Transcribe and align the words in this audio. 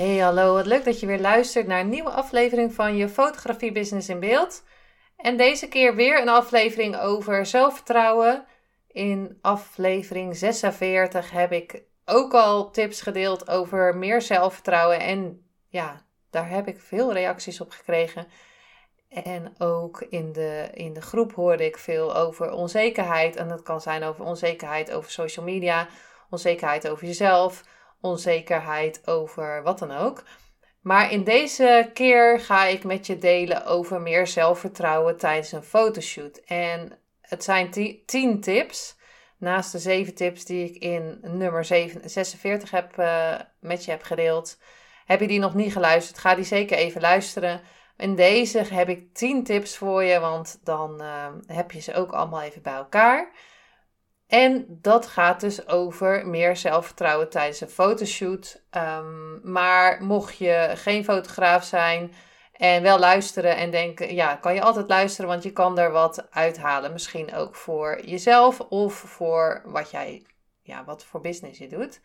Hey 0.00 0.18
hallo, 0.18 0.54
wat 0.54 0.66
leuk 0.66 0.84
dat 0.84 1.00
je 1.00 1.06
weer 1.06 1.20
luistert 1.20 1.66
naar 1.66 1.80
een 1.80 1.88
nieuwe 1.88 2.10
aflevering 2.10 2.74
van 2.74 2.96
je 2.96 3.08
Fotografie 3.08 3.72
Business 3.72 4.08
in 4.08 4.20
Beeld. 4.20 4.62
En 5.16 5.36
deze 5.36 5.68
keer 5.68 5.94
weer 5.94 6.20
een 6.20 6.28
aflevering 6.28 6.98
over 6.98 7.46
zelfvertrouwen. 7.46 8.46
In 8.86 9.38
aflevering 9.40 10.36
46 10.36 11.30
heb 11.30 11.52
ik 11.52 11.82
ook 12.04 12.34
al 12.34 12.70
tips 12.70 13.00
gedeeld 13.00 13.48
over 13.48 13.96
meer 13.96 14.22
zelfvertrouwen. 14.22 15.00
En 15.00 15.46
ja, 15.68 16.04
daar 16.30 16.48
heb 16.48 16.68
ik 16.68 16.80
veel 16.80 17.12
reacties 17.12 17.60
op 17.60 17.70
gekregen. 17.70 18.26
En 19.08 19.54
ook 19.58 20.00
in 20.00 20.32
de, 20.32 20.68
in 20.74 20.92
de 20.92 21.02
groep 21.02 21.32
hoorde 21.32 21.64
ik 21.64 21.78
veel 21.78 22.16
over 22.16 22.50
onzekerheid. 22.52 23.36
En 23.36 23.48
dat 23.48 23.62
kan 23.62 23.80
zijn 23.80 24.02
over 24.02 24.24
onzekerheid 24.24 24.92
over 24.92 25.10
social 25.10 25.44
media, 25.44 25.88
onzekerheid 26.30 26.88
over 26.88 27.06
jezelf 27.06 27.64
onzekerheid 28.00 29.06
over 29.06 29.62
wat 29.62 29.78
dan 29.78 29.90
ook. 29.90 30.22
Maar 30.80 31.12
in 31.12 31.24
deze 31.24 31.90
keer 31.94 32.40
ga 32.40 32.64
ik 32.64 32.84
met 32.84 33.06
je 33.06 33.18
delen 33.18 33.66
over 33.66 34.00
meer 34.00 34.26
zelfvertrouwen 34.26 35.16
tijdens 35.16 35.52
een 35.52 35.62
fotoshoot. 35.62 36.36
En 36.36 36.98
het 37.20 37.44
zijn 37.44 37.70
10 38.06 38.40
tips. 38.40 38.98
Naast 39.38 39.72
de 39.72 39.78
7 39.78 40.14
tips 40.14 40.44
die 40.44 40.70
ik 40.70 40.82
in 40.82 41.18
nummer 41.22 41.64
46 41.64 42.70
heb, 42.70 42.98
uh, 42.98 43.34
met 43.60 43.84
je 43.84 43.90
heb 43.90 44.02
gedeeld. 44.02 44.58
Heb 45.06 45.20
je 45.20 45.26
die 45.26 45.38
nog 45.38 45.54
niet 45.54 45.72
geluisterd? 45.72 46.18
Ga 46.18 46.34
die 46.34 46.44
zeker 46.44 46.76
even 46.76 47.00
luisteren. 47.00 47.60
In 47.96 48.14
deze 48.14 48.58
heb 48.58 48.88
ik 48.88 49.14
10 49.14 49.44
tips 49.44 49.76
voor 49.76 50.04
je, 50.04 50.20
want 50.20 50.60
dan 50.64 51.02
uh, 51.02 51.26
heb 51.46 51.70
je 51.70 51.80
ze 51.80 51.94
ook 51.94 52.12
allemaal 52.12 52.42
even 52.42 52.62
bij 52.62 52.74
elkaar. 52.74 53.30
En 54.30 54.66
dat 54.68 55.06
gaat 55.06 55.40
dus 55.40 55.68
over 55.68 56.26
meer 56.26 56.56
zelfvertrouwen 56.56 57.30
tijdens 57.30 57.60
een 57.60 57.68
fotoshoot. 57.68 58.62
Um, 58.70 59.40
maar 59.42 60.02
mocht 60.02 60.36
je 60.36 60.72
geen 60.74 61.04
fotograaf 61.04 61.64
zijn 61.64 62.12
en 62.52 62.82
wel 62.82 62.98
luisteren 62.98 63.56
en 63.56 63.70
denken, 63.70 64.14
ja, 64.14 64.36
kan 64.36 64.54
je 64.54 64.62
altijd 64.62 64.88
luisteren, 64.88 65.30
want 65.30 65.42
je 65.42 65.52
kan 65.52 65.78
er 65.78 65.90
wat 65.90 66.26
uithalen. 66.30 66.92
Misschien 66.92 67.34
ook 67.34 67.54
voor 67.54 68.00
jezelf 68.04 68.60
of 68.60 68.94
voor 68.94 69.62
wat 69.64 69.90
jij, 69.90 70.26
ja, 70.62 70.84
wat 70.84 71.04
voor 71.04 71.20
business 71.20 71.58
je 71.58 71.68
doet. 71.68 72.00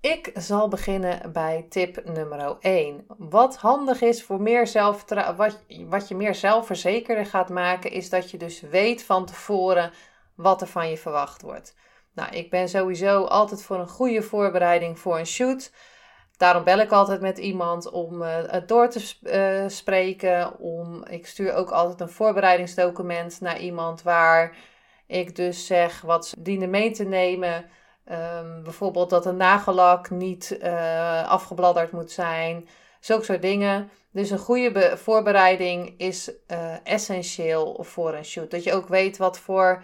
Ik 0.00 0.30
zal 0.34 0.68
beginnen 0.68 1.32
bij 1.32 1.66
tip 1.68 2.04
nummer 2.04 2.56
1. 2.60 3.04
Wat 3.18 3.56
handig 3.56 4.00
is 4.00 4.24
voor 4.24 4.40
meer 4.40 4.66
zelfvertrouwen, 4.66 5.36
wat, 5.36 5.64
wat 5.88 6.08
je 6.08 6.14
meer 6.14 6.34
zelfverzekerder 6.34 7.26
gaat 7.26 7.48
maken, 7.48 7.90
is 7.90 8.10
dat 8.10 8.30
je 8.30 8.38
dus 8.38 8.60
weet 8.60 9.04
van 9.04 9.26
tevoren 9.26 9.92
wat 10.38 10.60
er 10.60 10.66
van 10.66 10.90
je 10.90 10.96
verwacht 10.96 11.42
wordt. 11.42 11.74
Nou, 12.14 12.30
ik 12.30 12.50
ben 12.50 12.68
sowieso 12.68 13.24
altijd 13.24 13.62
voor 13.62 13.78
een 13.78 13.88
goede 13.88 14.22
voorbereiding 14.22 14.98
voor 14.98 15.18
een 15.18 15.26
shoot. 15.26 15.72
Daarom 16.36 16.64
bel 16.64 16.78
ik 16.78 16.92
altijd 16.92 17.20
met 17.20 17.38
iemand 17.38 17.90
om 17.90 18.22
uh, 18.22 18.28
het 18.46 18.68
door 18.68 18.88
te 18.88 19.14
uh, 19.22 19.68
spreken. 19.68 20.58
Om, 20.58 21.04
ik 21.04 21.26
stuur 21.26 21.54
ook 21.54 21.70
altijd 21.70 22.00
een 22.00 22.08
voorbereidingsdocument 22.08 23.40
naar 23.40 23.58
iemand 23.58 24.02
waar 24.02 24.56
ik 25.06 25.36
dus 25.36 25.66
zeg 25.66 26.00
wat 26.00 26.26
ze 26.26 26.42
dienen 26.42 26.70
mee 26.70 26.90
te 26.90 27.04
nemen. 27.04 27.54
Um, 28.10 28.62
bijvoorbeeld 28.62 29.10
dat 29.10 29.26
een 29.26 29.36
nagellak 29.36 30.10
niet 30.10 30.58
uh, 30.62 31.28
afgebladderd 31.28 31.92
moet 31.92 32.10
zijn. 32.10 32.68
Zulke 33.00 33.24
soort 33.24 33.42
dingen. 33.42 33.90
Dus 34.12 34.30
een 34.30 34.38
goede 34.38 34.96
voorbereiding 34.96 35.94
is 35.96 36.30
essentieel 36.84 37.84
voor 37.84 38.14
een 38.14 38.24
shoot. 38.24 38.50
Dat 38.50 38.64
je 38.64 38.74
ook 38.74 38.88
weet 38.88 39.16
wat 39.16 39.38
voor 39.38 39.82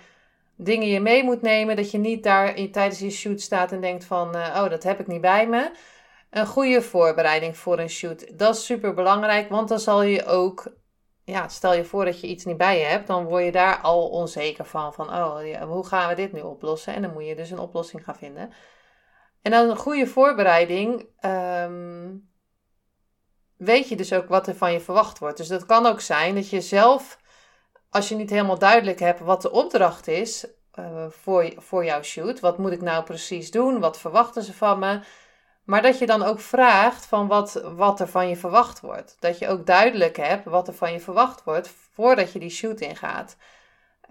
dingen 0.57 0.89
je 0.89 1.01
mee 1.01 1.25
moet 1.25 1.43
nemen. 1.43 1.77
Dat 1.77 1.91
je 1.91 1.99
niet 1.99 2.23
daar 2.23 2.57
in, 2.57 2.73
tijdens 2.73 2.99
je 2.99 3.11
shoot 3.11 3.41
staat 3.41 3.73
en 3.73 3.81
denkt 3.81 4.05
van, 4.05 4.37
uh, 4.37 4.61
oh, 4.63 4.71
dat 4.71 4.83
heb 4.83 5.01
ik 5.01 5.07
niet 5.07 5.21
bij 5.21 5.49
me. 5.49 5.71
Een 6.31 6.47
goede 6.47 6.83
voorbereiding 6.83 7.57
voor 7.57 7.79
een 7.79 7.89
shoot. 7.89 8.39
Dat 8.39 8.55
is 8.55 8.65
super 8.65 8.95
belangrijk, 8.95 9.49
want 9.49 9.69
dan 9.69 9.81
zal 9.81 10.03
je 10.03 10.25
ook, 10.25 10.73
ja, 11.25 11.49
stel 11.49 11.75
je 11.75 11.85
voor 11.85 12.05
dat 12.05 12.21
je 12.21 12.27
iets 12.27 12.45
niet 12.45 12.57
bij 12.57 12.79
je 12.79 12.85
hebt, 12.85 13.07
dan 13.07 13.25
word 13.25 13.45
je 13.45 13.53
daar 13.53 13.81
al 13.81 14.09
onzeker 14.09 14.65
van. 14.65 14.95
Van, 14.95 15.09
oh, 15.09 15.63
hoe 15.63 15.87
gaan 15.87 16.09
we 16.09 16.15
dit 16.15 16.33
nu 16.33 16.41
oplossen? 16.41 16.95
En 16.95 17.03
dan 17.03 17.13
moet 17.13 17.27
je 17.27 17.37
dus 17.37 17.51
een 17.51 17.59
oplossing 17.59 18.05
gaan 18.05 18.17
vinden. 18.17 18.53
En 19.43 19.51
dan 19.51 19.71
een 19.71 19.77
goede 19.77 20.07
voorbereiding. 20.07 21.07
Um, 21.21 22.29
weet 23.57 23.89
je 23.89 23.97
dus 23.97 24.13
ook 24.13 24.29
wat 24.29 24.47
er 24.47 24.55
van 24.55 24.73
je 24.73 24.81
verwacht 24.81 25.19
wordt. 25.19 25.37
Dus 25.37 25.49
dat 25.49 25.67
kan 25.67 25.87
ook 25.87 26.01
zijn 26.01 26.35
dat 26.35 26.51
je 26.51 26.61
zelf 26.61 27.19
als 27.95 28.09
je 28.09 28.15
niet 28.15 28.31
helemaal 28.31 28.59
duidelijk 28.59 29.01
hebt 29.01 29.21
wat 29.21 29.43
de 29.43 29.51
opdracht 29.51 30.09
is 30.09 30.47
uh, 30.79 30.85
voor, 31.09 31.53
voor 31.57 31.85
jouw 31.85 32.03
shoot, 32.03 32.41
wat 32.41 32.59
moet 32.59 32.73
ik 32.73 32.81
nou 32.81 33.05
precies 33.05 33.51
doen, 33.51 33.81
wat 33.81 33.99
verwachten 33.99 34.43
ze 34.43 34.53
van 34.53 34.79
me, 34.79 35.01
maar 35.65 35.83
dat 35.83 35.99
je 35.99 36.07
dan 36.07 36.23
ook 36.23 36.41
vraagt 36.41 37.07
van 37.07 37.27
wat, 37.27 37.63
wat 37.77 38.01
er 38.01 38.09
van 38.09 38.29
je 38.29 38.37
verwacht 38.37 38.81
wordt. 38.81 39.17
Dat 39.21 39.39
je 39.39 39.49
ook 39.49 39.67
duidelijk 39.67 40.17
hebt 40.17 40.45
wat 40.45 40.69
er 40.69 40.75
van 40.75 40.93
je 40.93 41.01
verwacht 41.01 41.45
wordt 41.45 41.69
voordat 41.93 42.33
je 42.33 42.39
die 42.39 42.51
shoot 42.51 42.81
ingaat. 42.81 43.37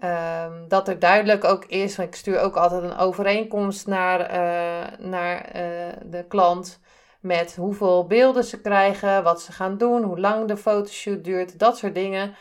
Um, 0.04 0.68
dat 0.68 0.88
er 0.88 0.98
duidelijk 0.98 1.44
ook 1.44 1.64
is, 1.64 1.98
ik 1.98 2.14
stuur 2.14 2.40
ook 2.40 2.56
altijd 2.56 2.82
een 2.82 2.96
overeenkomst 2.96 3.86
naar, 3.86 4.20
uh, 4.20 4.98
naar 4.98 5.56
uh, 5.56 5.92
de 6.04 6.24
klant 6.28 6.80
met 7.20 7.56
hoeveel 7.56 8.06
beelden 8.06 8.44
ze 8.44 8.60
krijgen, 8.60 9.22
wat 9.22 9.42
ze 9.42 9.52
gaan 9.52 9.78
doen, 9.78 10.02
hoe 10.02 10.20
lang 10.20 10.48
de 10.48 10.56
fotoshoot 10.56 11.24
duurt, 11.24 11.58
dat 11.58 11.78
soort 11.78 11.94
dingen 11.94 12.34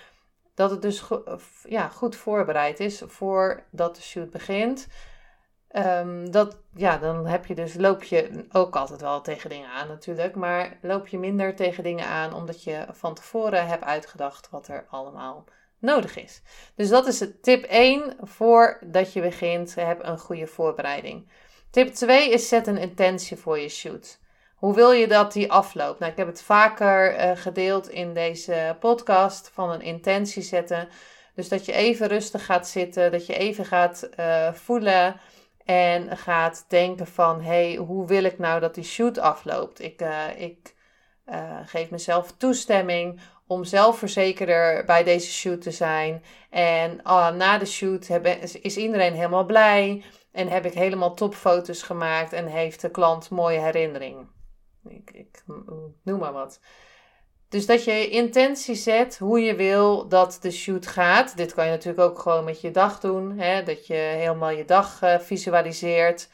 dat 0.55 0.71
het 0.71 0.81
dus 0.81 1.03
ja, 1.63 1.87
goed 1.87 2.15
voorbereid 2.15 2.79
is 2.79 3.01
voordat 3.05 3.95
de 3.95 4.01
shoot 4.01 4.29
begint. 4.29 4.87
Um, 5.75 6.31
dat, 6.31 6.57
ja, 6.75 6.97
dan 6.97 7.25
heb 7.25 7.45
je 7.45 7.55
dus, 7.55 7.73
loop 7.73 8.03
je 8.03 8.45
ook 8.51 8.75
altijd 8.75 9.01
wel 9.01 9.21
tegen 9.21 9.49
dingen 9.49 9.69
aan 9.69 9.87
natuurlijk, 9.87 10.35
maar 10.35 10.77
loop 10.81 11.07
je 11.07 11.19
minder 11.19 11.55
tegen 11.55 11.83
dingen 11.83 12.05
aan 12.05 12.33
omdat 12.33 12.63
je 12.63 12.85
van 12.91 13.13
tevoren 13.13 13.67
hebt 13.67 13.83
uitgedacht 13.83 14.49
wat 14.49 14.67
er 14.67 14.85
allemaal 14.89 15.45
nodig 15.79 16.17
is. 16.17 16.41
Dus 16.75 16.89
dat 16.89 17.07
is 17.07 17.25
tip 17.41 17.63
1 17.63 18.17
voordat 18.21 19.13
je 19.13 19.21
begint, 19.21 19.75
heb 19.75 20.03
een 20.03 20.19
goede 20.19 20.47
voorbereiding. 20.47 21.29
Tip 21.69 21.93
2 21.93 22.29
is 22.29 22.47
zet 22.47 22.67
een 22.67 22.77
intentie 22.77 23.37
voor 23.37 23.59
je 23.59 23.69
shoot. 23.69 24.19
Hoe 24.63 24.75
wil 24.75 24.91
je 24.91 25.07
dat 25.07 25.33
die 25.33 25.51
afloopt? 25.51 25.99
Nou, 25.99 26.11
ik 26.11 26.17
heb 26.17 26.27
het 26.27 26.41
vaker 26.41 27.19
uh, 27.19 27.31
gedeeld 27.35 27.89
in 27.89 28.13
deze 28.13 28.75
podcast 28.79 29.49
van 29.53 29.71
een 29.71 29.81
intentie 29.81 30.41
zetten. 30.41 30.87
Dus 31.35 31.49
dat 31.49 31.65
je 31.65 31.73
even 31.73 32.07
rustig 32.07 32.45
gaat 32.45 32.67
zitten, 32.67 33.11
dat 33.11 33.25
je 33.25 33.33
even 33.33 33.65
gaat 33.65 34.09
uh, 34.19 34.53
voelen 34.53 35.19
en 35.65 36.17
gaat 36.17 36.65
denken 36.67 37.07
van, 37.07 37.41
hey, 37.41 37.75
hoe 37.75 38.07
wil 38.07 38.23
ik 38.23 38.39
nou 38.39 38.59
dat 38.59 38.75
die 38.75 38.83
shoot 38.83 39.17
afloopt? 39.17 39.81
Ik, 39.81 40.01
uh, 40.01 40.27
ik 40.37 40.75
geef 41.65 41.89
mezelf 41.89 42.33
toestemming 42.37 43.19
om 43.47 43.63
zelfverzekerder 43.63 44.85
bij 44.85 45.03
deze 45.03 45.31
shoot 45.31 45.61
te 45.61 45.71
zijn. 45.71 46.23
En 46.49 46.99
na 47.37 47.57
de 47.57 47.65
shoot 47.65 48.09
is 48.61 48.77
iedereen 48.77 49.13
helemaal 49.13 49.45
blij 49.45 50.03
en 50.31 50.47
heb 50.47 50.65
ik 50.65 50.73
helemaal 50.73 51.13
topfoto's 51.13 51.81
gemaakt 51.81 52.33
en 52.33 52.45
heeft 52.45 52.81
de 52.81 52.91
klant 52.91 53.29
mooie 53.29 53.59
herinneringen. 53.59 54.41
Ik, 54.87 55.11
ik 55.11 55.43
noem 56.03 56.19
maar 56.19 56.33
wat. 56.33 56.59
Dus 57.53 57.65
dat 57.65 57.83
je 57.83 58.09
intentie 58.09 58.75
zet 58.75 59.17
hoe 59.17 59.39
je 59.39 59.55
wil 59.55 60.07
dat 60.07 60.37
de 60.41 60.51
shoot 60.51 60.87
gaat. 60.87 61.37
Dit 61.37 61.53
kan 61.53 61.65
je 61.65 61.71
natuurlijk 61.71 62.03
ook 62.03 62.19
gewoon 62.19 62.43
met 62.43 62.61
je 62.61 62.71
dag 62.71 62.99
doen. 62.99 63.39
Hè? 63.39 63.63
Dat 63.63 63.87
je 63.87 63.93
helemaal 63.93 64.49
je 64.49 64.65
dag 64.65 65.03
uh, 65.03 65.19
visualiseert. 65.19 66.29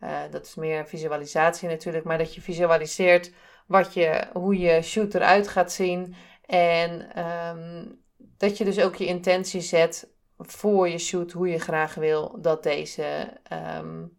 Uh, 0.00 0.18
dat 0.30 0.46
is 0.46 0.54
meer 0.54 0.86
visualisatie 0.86 1.68
natuurlijk. 1.68 2.04
Maar 2.04 2.18
dat 2.18 2.34
je 2.34 2.40
visualiseert 2.40 3.32
wat 3.66 3.94
je, 3.94 4.26
hoe 4.32 4.58
je 4.58 4.82
shoot 4.82 5.14
eruit 5.14 5.48
gaat 5.48 5.72
zien. 5.72 6.14
En 6.46 7.18
um, 7.48 7.98
dat 8.16 8.58
je 8.58 8.64
dus 8.64 8.80
ook 8.80 8.94
je 8.94 9.06
intentie 9.06 9.60
zet 9.60 10.12
voor 10.38 10.88
je 10.88 10.98
shoot. 10.98 11.32
Hoe 11.32 11.48
je 11.48 11.58
graag 11.58 11.94
wil 11.94 12.38
dat 12.40 12.62
deze 12.62 13.32
um, 13.78 14.18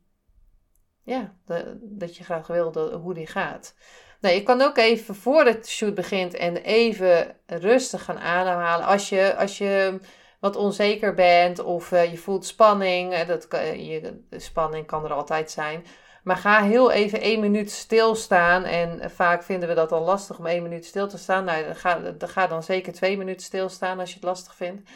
ja, 1.04 1.34
dat 1.82 2.18
je 2.18 2.24
graag 2.24 2.48
wil 2.48 2.92
hoe 2.94 3.14
die 3.14 3.28
gaat. 3.28 3.74
Nou, 4.22 4.36
je 4.36 4.44
kan 4.44 4.62
ook 4.62 4.78
even 4.78 5.16
voor 5.16 5.44
de 5.44 5.60
shoot 5.66 5.96
begint 5.96 6.34
en 6.34 6.58
even 6.58 7.36
rustig 7.46 8.04
gaan 8.04 8.20
ademhalen. 8.20 8.86
Als 8.86 9.10
je, 9.10 9.36
als 9.36 9.58
je 9.58 10.00
wat 10.40 10.56
onzeker 10.56 11.14
bent 11.14 11.60
of 11.60 11.92
uh, 11.92 12.12
je 12.12 12.18
voelt 12.18 12.46
spanning, 12.46 13.24
dat, 13.24 13.48
je, 13.76 14.24
spanning 14.32 14.86
kan 14.86 15.06
er 15.06 15.14
altijd 15.14 15.52
zijn. 15.52 15.86
Maar 16.24 16.38
ga 16.38 16.64
heel 16.64 16.92
even 16.92 17.22
één 17.22 17.40
minuut 17.40 17.72
stilstaan. 17.72 18.64
En 18.64 19.12
vaak 19.12 19.44
vinden 19.44 19.70
we 19.70 19.76
dat 19.76 19.92
al 19.92 20.04
lastig 20.04 20.40
om 20.40 20.46
één 20.46 20.64
minuut 20.64 20.86
stil 20.86 21.08
te 21.08 21.18
staan. 21.18 21.44
Nou, 21.44 21.66
dan 21.66 21.76
ga, 21.76 22.00
dan 22.00 22.30
ga 22.30 22.48
dan 22.48 22.64
zeker 22.64 22.94
twee 22.94 23.18
minuten 23.18 23.46
stilstaan 23.46 24.00
als 24.00 24.10
je 24.10 24.16
het 24.16 24.24
lastig 24.24 24.56
vindt. 24.56 24.90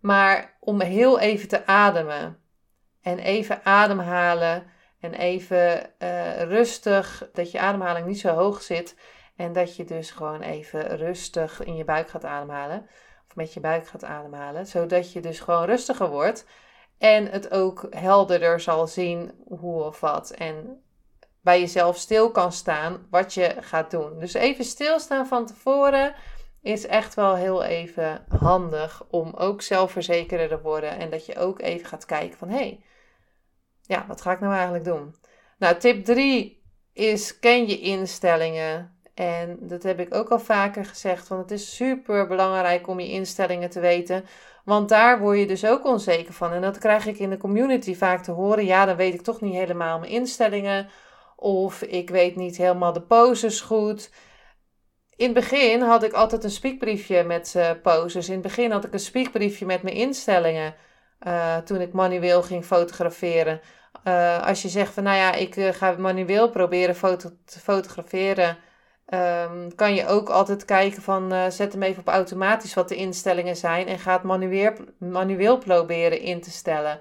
Maar 0.00 0.56
om 0.60 0.80
heel 0.80 1.18
even 1.18 1.48
te 1.48 1.66
ademen. 1.66 2.38
En 3.02 3.18
even 3.18 3.64
ademhalen. 3.64 4.66
En 5.00 5.14
even 5.14 5.90
uh, 5.98 6.42
rustig, 6.42 7.28
dat 7.32 7.50
je 7.50 7.58
ademhaling 7.58 8.06
niet 8.06 8.20
zo 8.20 8.34
hoog 8.34 8.62
zit. 8.62 8.96
En 9.36 9.52
dat 9.52 9.76
je 9.76 9.84
dus 9.84 10.10
gewoon 10.10 10.40
even 10.40 10.96
rustig 10.96 11.64
in 11.64 11.76
je 11.76 11.84
buik 11.84 12.08
gaat 12.08 12.24
ademhalen. 12.24 12.86
Of 13.28 13.36
met 13.36 13.54
je 13.54 13.60
buik 13.60 13.86
gaat 13.86 14.04
ademhalen. 14.04 14.66
Zodat 14.66 15.12
je 15.12 15.20
dus 15.20 15.40
gewoon 15.40 15.64
rustiger 15.64 16.08
wordt. 16.08 16.46
En 16.98 17.26
het 17.26 17.50
ook 17.50 17.86
helderder 17.90 18.60
zal 18.60 18.86
zien 18.86 19.32
hoe 19.48 19.82
of 19.82 20.00
wat. 20.00 20.30
En 20.30 20.82
bij 21.40 21.60
jezelf 21.60 21.96
stil 21.96 22.30
kan 22.30 22.52
staan 22.52 23.06
wat 23.10 23.34
je 23.34 23.56
gaat 23.60 23.90
doen. 23.90 24.18
Dus 24.18 24.34
even 24.34 24.64
stilstaan 24.64 25.26
van 25.26 25.46
tevoren 25.46 26.14
is 26.62 26.86
echt 26.86 27.14
wel 27.14 27.34
heel 27.34 27.62
even 27.62 28.24
handig 28.38 29.04
om 29.10 29.34
ook 29.34 29.62
zelfverzekerder 29.62 30.48
te 30.48 30.60
worden. 30.60 30.98
En 30.98 31.10
dat 31.10 31.26
je 31.26 31.36
ook 31.36 31.60
even 31.60 31.86
gaat 31.86 32.04
kijken 32.04 32.38
van 32.38 32.48
hé, 32.48 32.56
hey, 32.56 32.80
ja, 33.88 34.04
wat 34.08 34.20
ga 34.20 34.32
ik 34.32 34.40
nou 34.40 34.52
eigenlijk 34.52 34.84
doen? 34.84 35.14
Nou, 35.58 35.76
tip 35.76 36.04
3 36.04 36.62
is 36.92 37.38
ken 37.38 37.68
je 37.68 37.80
instellingen. 37.80 38.96
En 39.14 39.58
dat 39.60 39.82
heb 39.82 40.00
ik 40.00 40.14
ook 40.14 40.28
al 40.28 40.38
vaker 40.38 40.84
gezegd, 40.84 41.28
want 41.28 41.40
het 41.40 41.50
is 41.50 41.76
super 41.76 42.26
belangrijk 42.26 42.86
om 42.86 43.00
je 43.00 43.10
instellingen 43.10 43.70
te 43.70 43.80
weten. 43.80 44.24
Want 44.64 44.88
daar 44.88 45.20
word 45.20 45.38
je 45.38 45.46
dus 45.46 45.66
ook 45.66 45.84
onzeker 45.84 46.32
van. 46.32 46.52
En 46.52 46.60
dat 46.60 46.78
krijg 46.78 47.06
ik 47.06 47.18
in 47.18 47.30
de 47.30 47.36
community 47.36 47.94
vaak 47.94 48.22
te 48.22 48.30
horen. 48.30 48.64
Ja, 48.64 48.84
dan 48.84 48.96
weet 48.96 49.14
ik 49.14 49.22
toch 49.22 49.40
niet 49.40 49.54
helemaal 49.54 49.98
mijn 49.98 50.12
instellingen. 50.12 50.88
Of 51.36 51.82
ik 51.82 52.10
weet 52.10 52.36
niet 52.36 52.56
helemaal 52.56 52.92
de 52.92 53.02
poses 53.02 53.60
goed. 53.60 54.10
In 55.16 55.24
het 55.24 55.34
begin 55.34 55.80
had 55.80 56.02
ik 56.02 56.12
altijd 56.12 56.44
een 56.44 56.50
speakbriefje 56.50 57.22
met 57.22 57.54
uh, 57.56 57.70
poses. 57.82 58.26
In 58.26 58.32
het 58.32 58.42
begin 58.42 58.70
had 58.70 58.84
ik 58.84 58.92
een 58.92 59.00
speakbriefje 59.00 59.66
met 59.66 59.82
mijn 59.82 59.96
instellingen. 59.96 60.74
Uh, 61.26 61.56
toen 61.56 61.80
ik 61.80 61.92
manueel 61.92 62.42
ging 62.42 62.64
fotograferen. 62.64 63.60
Uh, 64.08 64.46
als 64.46 64.62
je 64.62 64.68
zegt 64.68 64.92
van 64.92 65.02
nou 65.02 65.16
ja, 65.16 65.32
ik 65.32 65.54
ga 65.54 65.94
manueel 65.98 66.50
proberen 66.50 66.94
foto 66.94 67.30
te 67.44 67.58
fotograferen 67.58 68.58
Um, 69.14 69.74
kan 69.74 69.94
je 69.94 70.06
ook 70.06 70.28
altijd 70.28 70.64
kijken 70.64 71.02
van 71.02 71.32
uh, 71.32 71.46
zet 71.48 71.72
hem 71.72 71.82
even 71.82 72.00
op 72.00 72.08
automatisch 72.08 72.74
wat 72.74 72.88
de 72.88 72.94
instellingen 72.94 73.56
zijn 73.56 73.86
en 73.86 73.98
ga 73.98 74.12
het 74.12 74.22
manueel, 74.22 74.72
manueel 74.98 75.58
proberen 75.58 76.20
in 76.20 76.40
te 76.40 76.50
stellen. 76.50 77.00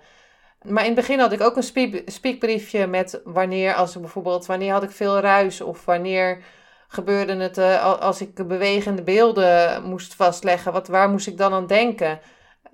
Maar 0.62 0.84
in 0.84 0.92
het 0.92 1.00
begin 1.00 1.20
had 1.20 1.32
ik 1.32 1.42
ook 1.42 1.56
een 1.56 1.64
speak, 1.64 2.02
speakbriefje 2.06 2.88
met 2.88 3.22
wanneer, 3.24 3.74
als 3.74 4.00
bijvoorbeeld, 4.00 4.46
wanneer 4.46 4.72
had 4.72 4.84
ik 4.84 4.92
veel 4.92 5.20
ruis 5.20 5.62
of 5.62 5.86
wanneer 5.86 6.44
gebeurde 6.88 7.36
het 7.36 7.58
als 8.00 8.22
ik 8.22 8.48
bewegende 8.48 9.02
beelden 9.02 9.84
moest 9.84 10.16
vastleggen, 10.16 10.72
wat, 10.72 10.88
waar 10.88 11.10
moest 11.10 11.28
ik 11.28 11.38
dan 11.38 11.54
aan 11.54 11.68
denken? 11.68 12.20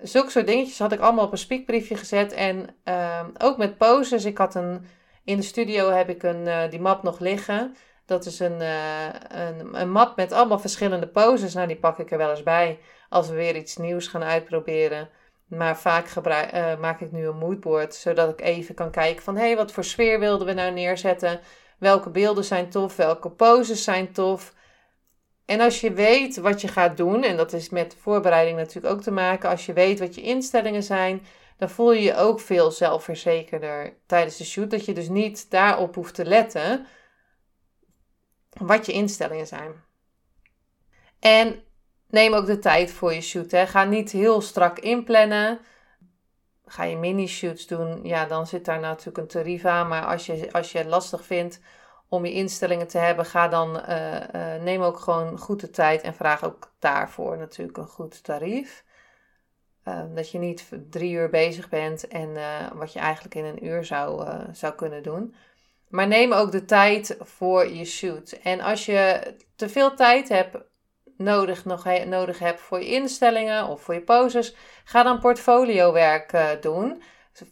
Zulke 0.04 0.30
soort 0.30 0.46
dingetjes 0.46 0.78
had 0.78 0.92
ik 0.92 1.00
allemaal 1.00 1.24
op 1.24 1.32
een 1.32 1.38
speakbriefje 1.38 1.96
gezet 1.96 2.32
en 2.32 2.76
uh, 2.84 3.24
ook 3.38 3.56
met 3.56 3.78
poses. 3.78 4.24
Ik 4.24 4.38
had 4.38 4.54
een, 4.54 4.86
in 5.24 5.36
de 5.36 5.42
studio 5.42 5.90
heb 5.90 6.08
ik 6.08 6.22
een, 6.22 6.46
uh, 6.46 6.70
die 6.70 6.80
map 6.80 7.02
nog 7.02 7.18
liggen. 7.18 7.76
Dat 8.06 8.26
is 8.26 8.38
een, 8.38 8.60
uh, 8.60 9.06
een, 9.28 9.80
een 9.80 9.90
map 9.90 10.16
met 10.16 10.32
allemaal 10.32 10.58
verschillende 10.58 11.06
poses. 11.06 11.54
Nou, 11.54 11.66
die 11.66 11.76
pak 11.76 11.98
ik 11.98 12.10
er 12.10 12.18
wel 12.18 12.30
eens 12.30 12.42
bij 12.42 12.78
als 13.08 13.28
we 13.28 13.34
weer 13.34 13.56
iets 13.56 13.76
nieuws 13.76 14.06
gaan 14.08 14.22
uitproberen. 14.22 15.08
Maar 15.48 15.78
vaak 15.78 16.08
gebruik, 16.08 16.52
uh, 16.54 16.76
maak 16.78 17.00
ik 17.00 17.12
nu 17.12 17.26
een 17.26 17.38
moodboard, 17.38 17.94
zodat 17.94 18.30
ik 18.30 18.40
even 18.40 18.74
kan 18.74 18.90
kijken 18.90 19.22
van... 19.22 19.36
hé, 19.36 19.46
hey, 19.46 19.56
wat 19.56 19.72
voor 19.72 19.84
sfeer 19.84 20.18
wilden 20.18 20.46
we 20.46 20.52
nou 20.52 20.72
neerzetten? 20.72 21.40
Welke 21.78 22.10
beelden 22.10 22.44
zijn 22.44 22.70
tof? 22.70 22.96
Welke 22.96 23.30
poses 23.30 23.84
zijn 23.84 24.12
tof? 24.12 24.54
En 25.46 25.60
als 25.60 25.80
je 25.80 25.92
weet 25.92 26.36
wat 26.36 26.60
je 26.60 26.68
gaat 26.68 26.96
doen, 26.96 27.22
en 27.22 27.36
dat 27.36 27.52
is 27.52 27.68
met 27.68 27.96
voorbereiding 28.00 28.56
natuurlijk 28.56 28.94
ook 28.94 29.02
te 29.02 29.10
maken... 29.10 29.48
als 29.48 29.66
je 29.66 29.72
weet 29.72 29.98
wat 29.98 30.14
je 30.14 30.22
instellingen 30.22 30.82
zijn, 30.82 31.26
dan 31.56 31.70
voel 31.70 31.92
je 31.92 32.02
je 32.02 32.16
ook 32.16 32.40
veel 32.40 32.70
zelfverzekerder 32.70 33.96
tijdens 34.06 34.36
de 34.36 34.44
shoot. 34.44 34.70
Dat 34.70 34.84
je 34.84 34.94
dus 34.94 35.08
niet 35.08 35.50
daarop 35.50 35.94
hoeft 35.94 36.14
te 36.14 36.24
letten 36.24 36.86
wat 38.58 38.86
je 38.86 38.92
instellingen 38.92 39.46
zijn. 39.46 39.72
En 41.18 41.62
neem 42.08 42.32
ook 42.32 42.46
de 42.46 42.58
tijd 42.58 42.90
voor 42.90 43.12
je 43.12 43.20
shoot. 43.20 43.50
Hè. 43.50 43.66
Ga 43.66 43.84
niet 43.84 44.10
heel 44.10 44.40
strak 44.40 44.78
inplannen. 44.78 45.58
Ga 46.66 46.84
je 46.84 46.96
mini-shoots 46.96 47.66
doen, 47.66 48.04
ja, 48.04 48.24
dan 48.24 48.46
zit 48.46 48.64
daar 48.64 48.80
natuurlijk 48.80 49.18
een 49.18 49.26
tarief 49.26 49.64
aan. 49.64 49.88
Maar 49.88 50.04
als 50.04 50.26
je, 50.26 50.52
als 50.52 50.72
je 50.72 50.78
het 50.78 50.86
lastig 50.86 51.24
vindt 51.24 51.60
om 52.08 52.24
je 52.24 52.32
instellingen 52.32 52.86
te 52.86 52.98
hebben, 52.98 53.24
ga 53.24 53.48
dan, 53.48 53.82
uh, 53.88 54.14
uh, 54.34 54.62
neem 54.62 54.82
ook 54.82 54.98
gewoon 54.98 55.38
goed 55.38 55.60
de 55.60 55.70
tijd 55.70 56.02
en 56.02 56.14
vraag 56.14 56.44
ook 56.44 56.72
daarvoor 56.78 57.38
natuurlijk 57.38 57.78
een 57.78 57.86
goed 57.86 58.24
tarief. 58.24 58.84
Uh, 59.88 60.00
dat 60.14 60.30
je 60.30 60.38
niet 60.38 60.68
drie 60.90 61.12
uur 61.12 61.30
bezig 61.30 61.68
bent 61.68 62.08
en 62.08 62.36
wat 62.74 62.92
je 62.92 62.98
eigenlijk 62.98 63.34
in 63.34 63.44
een 63.44 63.66
uur 63.66 63.84
zou, 63.84 64.28
zou 64.52 64.74
kunnen 64.74 65.02
doen. 65.02 65.34
Maar 65.88 66.06
neem 66.06 66.32
ook 66.32 66.52
de 66.52 66.64
tijd 66.64 67.16
voor 67.20 67.68
je 67.68 67.84
shoot. 67.84 68.32
En 68.32 68.60
als 68.60 68.86
je 68.86 69.34
te 69.56 69.68
veel 69.68 69.94
tijd 69.94 70.28
hebt 70.28 70.56
nodig, 71.16 71.64
nog 71.64 71.84
nodig 72.04 72.38
hebt 72.38 72.60
voor 72.60 72.78
je 72.78 72.92
instellingen 72.92 73.66
of 73.66 73.80
voor 73.80 73.94
je 73.94 74.02
poses, 74.02 74.54
ga 74.84 75.02
dan 75.02 75.20
portfoliowerk 75.20 76.58
doen. 76.60 77.02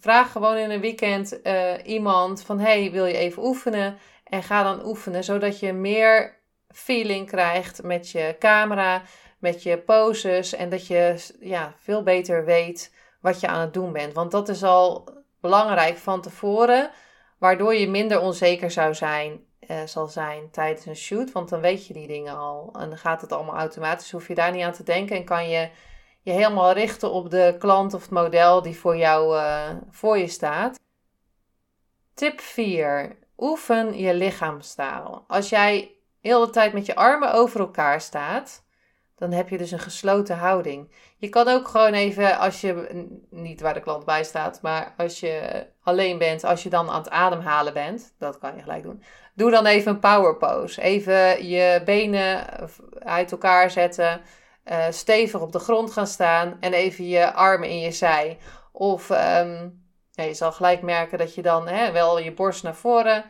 Vraag 0.00 0.32
gewoon 0.32 0.56
in 0.56 0.70
een 0.70 0.80
weekend 0.80 1.40
iemand 1.84 2.42
van 2.42 2.58
hey, 2.58 2.90
wil 2.90 3.06
je 3.06 3.16
even 3.16 3.44
oefenen? 3.44 3.98
En 4.32 4.42
ga 4.42 4.62
dan 4.62 4.86
oefenen, 4.86 5.24
zodat 5.24 5.58
je 5.58 5.72
meer 5.72 6.40
feeling 6.68 7.26
krijgt 7.26 7.82
met 7.82 8.10
je 8.10 8.36
camera, 8.38 9.02
met 9.38 9.62
je 9.62 9.78
poses 9.78 10.54
en 10.54 10.68
dat 10.68 10.86
je 10.86 11.26
ja, 11.40 11.74
veel 11.76 12.02
beter 12.02 12.44
weet 12.44 12.94
wat 13.20 13.40
je 13.40 13.46
aan 13.46 13.60
het 13.60 13.74
doen 13.74 13.92
bent. 13.92 14.12
Want 14.12 14.30
dat 14.30 14.48
is 14.48 14.62
al 14.62 15.08
belangrijk 15.40 15.96
van 15.96 16.20
tevoren 16.20 16.90
waardoor 17.38 17.74
je 17.74 17.88
minder 17.88 18.20
onzeker 18.20 18.70
zou 18.70 18.94
zijn, 18.94 19.44
uh, 19.70 19.82
zal 19.84 20.06
zijn 20.06 20.50
tijdens 20.50 20.86
een 20.86 20.96
shoot. 20.96 21.32
Want 21.32 21.48
dan 21.48 21.60
weet 21.60 21.86
je 21.86 21.94
die 21.94 22.06
dingen 22.06 22.36
al. 22.36 22.70
En 22.78 22.88
dan 22.88 22.98
gaat 22.98 23.20
het 23.20 23.32
allemaal 23.32 23.56
automatisch. 23.56 24.10
Hoef 24.10 24.28
je 24.28 24.34
daar 24.34 24.52
niet 24.52 24.64
aan 24.64 24.72
te 24.72 24.82
denken. 24.82 25.16
En 25.16 25.24
kan 25.24 25.48
je 25.48 25.68
je 26.22 26.32
helemaal 26.32 26.72
richten 26.72 27.10
op 27.10 27.30
de 27.30 27.56
klant 27.58 27.94
of 27.94 28.02
het 28.02 28.10
model 28.10 28.62
die 28.62 28.78
voor 28.78 28.96
jou 28.96 29.36
uh, 29.36 29.70
voor 29.90 30.18
je 30.18 30.28
staat. 30.28 30.80
Tip 32.14 32.40
4. 32.40 33.21
Oefen 33.42 33.98
je 33.98 34.14
lichaamstaal. 34.14 35.24
Als 35.26 35.48
jij 35.48 35.94
heel 36.20 36.46
de 36.46 36.52
tijd 36.52 36.72
met 36.72 36.86
je 36.86 36.94
armen 36.94 37.32
over 37.32 37.60
elkaar 37.60 38.00
staat, 38.00 38.64
dan 39.16 39.32
heb 39.32 39.48
je 39.48 39.58
dus 39.58 39.70
een 39.70 39.78
gesloten 39.78 40.36
houding. 40.36 40.92
Je 41.16 41.28
kan 41.28 41.48
ook 41.48 41.68
gewoon 41.68 41.92
even, 41.92 42.38
als 42.38 42.60
je, 42.60 43.06
niet 43.30 43.60
waar 43.60 43.74
de 43.74 43.80
klant 43.80 44.04
bij 44.04 44.24
staat, 44.24 44.58
maar 44.62 44.94
als 44.96 45.20
je 45.20 45.66
alleen 45.82 46.18
bent, 46.18 46.44
als 46.44 46.62
je 46.62 46.68
dan 46.68 46.90
aan 46.90 47.00
het 47.02 47.10
ademhalen 47.10 47.72
bent, 47.72 48.14
dat 48.18 48.38
kan 48.38 48.56
je 48.56 48.62
gelijk 48.62 48.82
doen. 48.82 49.02
Doe 49.34 49.50
dan 49.50 49.66
even 49.66 49.92
een 49.92 50.00
power 50.00 50.36
pose. 50.36 50.82
Even 50.82 51.46
je 51.48 51.82
benen 51.84 52.46
uit 52.98 53.32
elkaar 53.32 53.70
zetten, 53.70 54.20
uh, 54.64 54.84
stevig 54.90 55.40
op 55.40 55.52
de 55.52 55.58
grond 55.58 55.92
gaan 55.92 56.06
staan 56.06 56.56
en 56.60 56.72
even 56.72 57.08
je 57.08 57.32
armen 57.32 57.68
in 57.68 57.80
je 57.80 57.92
zij. 57.92 58.38
Of 58.72 59.10
um, 59.10 59.81
ja, 60.12 60.24
je 60.24 60.34
zal 60.34 60.52
gelijk 60.52 60.82
merken 60.82 61.18
dat 61.18 61.34
je 61.34 61.42
dan 61.42 61.68
hè, 61.68 61.92
wel 61.92 62.18
je 62.18 62.32
borst 62.32 62.62
naar 62.62 62.74
voren 62.74 63.24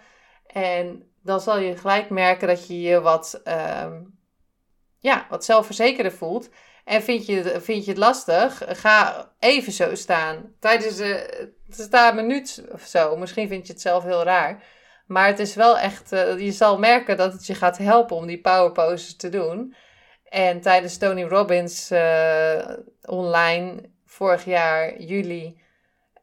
en 0.46 1.10
dan 1.22 1.40
zal 1.40 1.58
je 1.58 1.76
gelijk 1.76 2.10
merken 2.10 2.48
dat 2.48 2.66
je 2.66 2.80
je 2.80 3.00
wat... 3.00 3.40
Um, 3.84 4.20
ja, 5.02 5.26
wat 5.28 5.44
zelfverzekerder 5.44 6.12
voelt. 6.12 6.48
En 6.84 7.02
vind 7.02 7.26
je, 7.26 7.60
vind 7.60 7.84
je 7.84 7.90
het 7.90 8.00
lastig, 8.00 8.62
ga 8.66 9.28
even 9.38 9.72
zo 9.72 9.94
staan. 9.94 10.54
Tijdens 10.60 10.96
de, 10.96 11.52
sta 11.68 12.08
een 12.08 12.14
minuut 12.16 12.64
of 12.72 12.82
zo. 12.82 13.16
Misschien 13.16 13.48
vind 13.48 13.66
je 13.66 13.72
het 13.72 13.82
zelf 13.82 14.04
heel 14.04 14.22
raar. 14.22 14.62
Maar 15.06 15.26
het 15.26 15.38
is 15.38 15.54
wel 15.54 15.78
echt, 15.78 16.12
uh, 16.12 16.38
je 16.38 16.52
zal 16.52 16.78
merken 16.78 17.16
dat 17.16 17.32
het 17.32 17.46
je 17.46 17.54
gaat 17.54 17.78
helpen 17.78 18.16
om 18.16 18.26
die 18.26 18.40
power 18.40 18.72
poses 18.72 19.16
te 19.16 19.28
doen. 19.28 19.74
En 20.28 20.60
tijdens 20.60 20.98
Tony 20.98 21.22
Robbins 21.22 21.90
uh, 21.90 22.68
online 23.02 23.90
vorig 24.04 24.44
jaar, 24.44 25.00
juli 25.00 25.60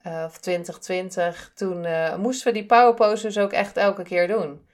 uh, 0.10 0.24
of 0.26 0.38
2020, 0.38 1.52
toen 1.56 1.88
moesten 2.20 2.48
we 2.48 2.54
die 2.54 2.66
power 2.66 2.94
poses 2.94 3.38
ook 3.38 3.52
echt 3.52 3.78
elke 3.78 4.04
keer 4.04 4.28
doen. 4.28 4.68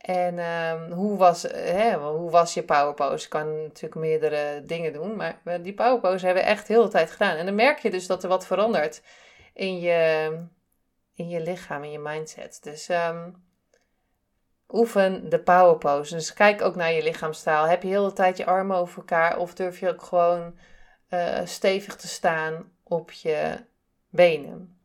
En 0.00 0.38
um, 0.38 0.92
hoe, 0.92 1.16
was, 1.16 1.42
hè, 1.42 1.94
hoe 1.94 2.30
was 2.30 2.54
je 2.54 2.62
powerpose? 2.62 3.22
Je 3.22 3.28
kan 3.28 3.62
natuurlijk 3.62 3.94
meerdere 3.94 4.64
dingen 4.64 4.92
doen, 4.92 5.16
maar 5.16 5.62
die 5.62 5.74
powerpose 5.74 6.26
hebben 6.26 6.42
we 6.42 6.48
echt 6.48 6.68
heel 6.68 6.82
de 6.82 6.88
tijd 6.88 7.10
gedaan. 7.10 7.36
En 7.36 7.46
dan 7.46 7.54
merk 7.54 7.78
je 7.78 7.90
dus 7.90 8.06
dat 8.06 8.22
er 8.22 8.28
wat 8.28 8.46
verandert 8.46 9.02
in 9.54 9.80
je, 9.80 10.32
in 11.14 11.28
je 11.28 11.40
lichaam, 11.40 11.84
in 11.84 11.90
je 11.90 11.98
mindset. 11.98 12.62
Dus 12.62 12.88
um, 12.88 13.44
oefen 14.68 15.28
de 15.28 15.40
powerpose. 15.40 16.14
Dus 16.14 16.32
kijk 16.32 16.62
ook 16.62 16.74
naar 16.74 16.92
je 16.92 17.02
lichaamstaal. 17.02 17.64
Heb 17.64 17.82
je 17.82 17.88
heel 17.88 18.04
de 18.04 18.12
tijd 18.12 18.36
je 18.36 18.46
armen 18.46 18.76
over 18.76 18.98
elkaar 18.98 19.38
of 19.38 19.54
durf 19.54 19.80
je 19.80 19.88
ook 19.88 20.02
gewoon 20.02 20.58
stevig 21.44 21.96
te 21.96 22.08
staan 22.08 22.72
op 22.82 23.10
je 23.10 23.64
benen? 24.10 24.78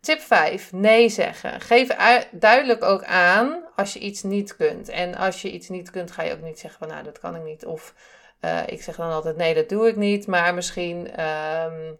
Tip 0.00 0.20
5. 0.20 0.72
Nee 0.72 1.08
zeggen. 1.08 1.60
Geef 1.60 1.88
duidelijk 2.30 2.84
ook 2.84 3.04
aan 3.04 3.64
als 3.76 3.92
je 3.92 3.98
iets 3.98 4.22
niet 4.22 4.56
kunt. 4.56 4.88
En 4.88 5.14
als 5.14 5.42
je 5.42 5.50
iets 5.50 5.68
niet 5.68 5.90
kunt, 5.90 6.10
ga 6.10 6.22
je 6.22 6.32
ook 6.32 6.42
niet 6.42 6.58
zeggen 6.58 6.78
van 6.78 6.88
nou, 6.88 7.04
dat 7.04 7.18
kan 7.18 7.36
ik 7.36 7.42
niet. 7.42 7.66
Of 7.66 7.94
uh, 8.40 8.60
ik 8.66 8.82
zeg 8.82 8.96
dan 8.96 9.10
altijd 9.10 9.36
nee, 9.36 9.54
dat 9.54 9.68
doe 9.68 9.88
ik 9.88 9.96
niet. 9.96 10.26
Maar 10.26 10.54
misschien 10.54 11.24
um, 11.24 11.98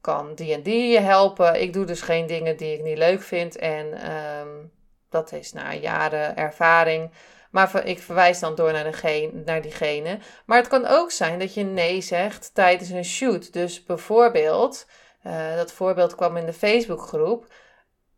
kan 0.00 0.34
die 0.34 0.54
en 0.54 0.62
die 0.62 0.88
je 0.92 1.00
helpen. 1.00 1.62
Ik 1.62 1.72
doe 1.72 1.84
dus 1.84 2.00
geen 2.00 2.26
dingen 2.26 2.56
die 2.56 2.72
ik 2.72 2.82
niet 2.82 2.98
leuk 2.98 3.22
vind. 3.22 3.56
En 3.56 4.12
um, 4.12 4.72
dat 5.10 5.32
is 5.32 5.52
na 5.52 5.74
jaren 5.74 6.36
ervaring. 6.36 7.10
Maar 7.50 7.86
ik 7.86 7.98
verwijs 7.98 8.38
dan 8.38 8.54
door 8.54 8.72
naar, 8.72 8.84
degene, 8.84 9.30
naar 9.44 9.62
diegene. 9.62 10.18
Maar 10.46 10.58
het 10.58 10.68
kan 10.68 10.86
ook 10.86 11.10
zijn 11.10 11.38
dat 11.38 11.54
je 11.54 11.64
nee 11.64 12.00
zegt 12.00 12.50
tijdens 12.54 12.90
een 12.90 13.04
shoot. 13.04 13.52
Dus 13.52 13.84
bijvoorbeeld, 13.84 14.86
uh, 15.26 15.56
dat 15.56 15.72
voorbeeld 15.72 16.14
kwam 16.14 16.36
in 16.36 16.46
de 16.46 16.52
Facebookgroep. 16.52 17.46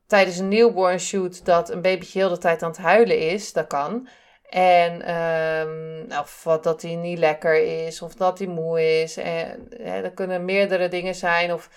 Tijdens 0.06 0.38
een 0.38 0.48
newborn 0.48 1.00
shoot 1.00 1.44
dat 1.44 1.70
een 1.70 1.82
babytje 1.82 2.18
heel 2.18 2.28
de 2.28 2.38
tijd 2.38 2.62
aan 2.62 2.70
het 2.70 2.78
huilen 2.78 3.18
is, 3.18 3.52
dat 3.52 3.66
kan. 3.66 4.08
En 4.50 5.16
um, 5.16 6.06
of 6.18 6.44
wat, 6.44 6.62
dat 6.62 6.82
hij 6.82 6.94
niet 6.94 7.18
lekker 7.18 7.86
is, 7.86 8.02
of 8.02 8.14
dat 8.14 8.38
hij 8.38 8.46
moe 8.46 9.00
is. 9.02 9.16
En, 9.16 9.68
er 9.78 10.12
kunnen 10.12 10.44
meerdere 10.44 10.88
dingen 10.88 11.14
zijn. 11.14 11.52
Of 11.52 11.70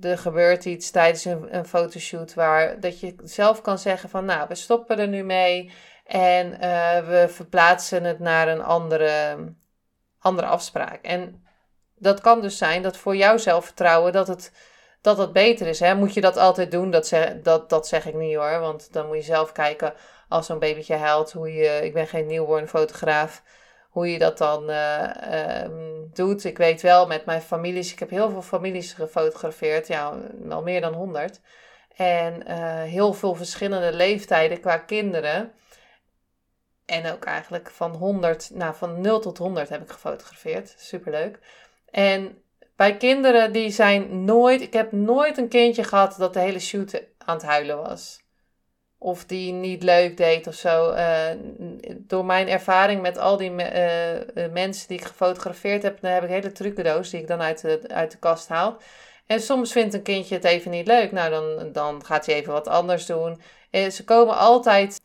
er 0.00 0.18
gebeurt 0.18 0.64
iets 0.64 0.90
tijdens 0.90 1.24
een, 1.24 1.64
fotoshoot 1.64 2.34
waar 2.34 2.80
dat 2.80 3.00
je 3.00 3.14
zelf 3.24 3.60
kan 3.60 3.78
zeggen 3.78 4.08
van 4.08 4.24
nou, 4.24 4.48
we 4.48 4.54
stoppen 4.54 4.98
er 4.98 5.08
nu 5.08 5.22
mee. 5.22 5.72
En 6.04 6.46
uh, 6.52 7.08
we 7.08 7.26
verplaatsen 7.28 8.04
het 8.04 8.18
naar 8.18 8.48
een 8.48 8.62
andere, 8.62 9.36
andere 10.18 10.46
afspraak. 10.46 11.04
En 11.04 11.46
dat 11.98 12.20
kan 12.20 12.40
dus 12.40 12.58
zijn 12.58 12.82
dat 12.82 12.96
voor 12.96 13.16
jouw 13.16 13.36
zelfvertrouwen 13.36 14.12
dat 14.12 14.28
het, 14.28 14.52
dat 15.00 15.18
het 15.18 15.32
beter 15.32 15.66
is. 15.66 15.80
Hè? 15.80 15.94
Moet 15.94 16.14
je 16.14 16.20
dat 16.20 16.36
altijd 16.36 16.70
doen? 16.70 16.90
Dat 16.90 17.06
zeg, 17.06 17.40
dat, 17.42 17.70
dat 17.70 17.88
zeg 17.88 18.06
ik 18.06 18.14
niet 18.14 18.36
hoor. 18.36 18.60
Want 18.60 18.92
dan 18.92 19.06
moet 19.06 19.16
je 19.16 19.22
zelf 19.22 19.52
kijken 19.52 19.94
als 20.28 20.46
zo'n 20.46 20.58
babytje 20.58 20.94
huilt. 20.94 21.32
Hoe 21.32 21.52
je, 21.52 21.80
ik 21.82 21.92
ben 21.92 22.06
geen 22.06 22.26
newborn 22.26 22.68
fotograaf. 22.68 23.42
Hoe 23.88 24.12
je 24.12 24.18
dat 24.18 24.38
dan 24.38 24.70
uh, 24.70 25.62
um, 25.64 26.10
doet. 26.12 26.44
Ik 26.44 26.58
weet 26.58 26.82
wel 26.82 27.06
met 27.06 27.24
mijn 27.24 27.42
families. 27.42 27.92
Ik 27.92 27.98
heb 27.98 28.10
heel 28.10 28.30
veel 28.30 28.42
families 28.42 28.92
gefotografeerd. 28.92 29.86
Ja, 29.86 30.14
al 30.50 30.62
meer 30.62 30.80
dan 30.80 30.94
honderd. 30.94 31.40
En 31.96 32.42
uh, 32.48 32.82
heel 32.82 33.12
veel 33.12 33.34
verschillende 33.34 33.92
leeftijden 33.92 34.60
qua 34.60 34.78
kinderen. 34.78 35.52
En 36.86 37.12
ook 37.12 37.24
eigenlijk 37.24 37.70
van 37.70 37.90
100, 37.90 38.50
nou 38.54 38.74
van 38.74 39.00
0 39.00 39.20
tot 39.20 39.38
100 39.38 39.68
heb 39.68 39.82
ik 39.82 39.90
gefotografeerd. 39.90 40.74
Superleuk. 40.78 41.38
En 41.90 42.42
bij 42.76 42.96
kinderen 42.96 43.52
die 43.52 43.70
zijn 43.70 44.24
nooit, 44.24 44.60
ik 44.60 44.72
heb 44.72 44.92
nooit 44.92 45.38
een 45.38 45.48
kindje 45.48 45.84
gehad 45.84 46.14
dat 46.18 46.32
de 46.32 46.40
hele 46.40 46.58
shoot 46.58 47.02
aan 47.18 47.36
het 47.36 47.44
huilen 47.44 47.76
was. 47.76 48.20
Of 48.98 49.24
die 49.24 49.52
niet 49.52 49.82
leuk 49.82 50.16
deed 50.16 50.46
of 50.46 50.54
zo. 50.54 50.92
Uh, 50.92 51.30
door 51.96 52.24
mijn 52.24 52.48
ervaring 52.48 53.02
met 53.02 53.18
al 53.18 53.36
die 53.36 53.50
uh, 53.50 54.52
mensen 54.52 54.88
die 54.88 54.98
ik 54.98 55.04
gefotografeerd 55.04 55.82
heb, 55.82 56.00
dan 56.00 56.10
heb 56.10 56.22
ik 56.22 56.28
hele 56.28 56.52
trucendoos 56.52 57.10
die 57.10 57.20
ik 57.20 57.26
dan 57.26 57.40
uit 57.40 57.60
de, 57.60 57.80
uit 57.86 58.10
de 58.10 58.18
kast 58.18 58.48
haal. 58.48 58.76
En 59.26 59.40
soms 59.40 59.72
vindt 59.72 59.94
een 59.94 60.02
kindje 60.02 60.34
het 60.34 60.44
even 60.44 60.70
niet 60.70 60.86
leuk. 60.86 61.12
Nou, 61.12 61.30
dan, 61.30 61.72
dan 61.72 62.04
gaat 62.04 62.26
hij 62.26 62.34
even 62.34 62.52
wat 62.52 62.68
anders 62.68 63.06
doen. 63.06 63.40
En 63.70 63.92
ze 63.92 64.04
komen 64.04 64.36
altijd 64.36 65.00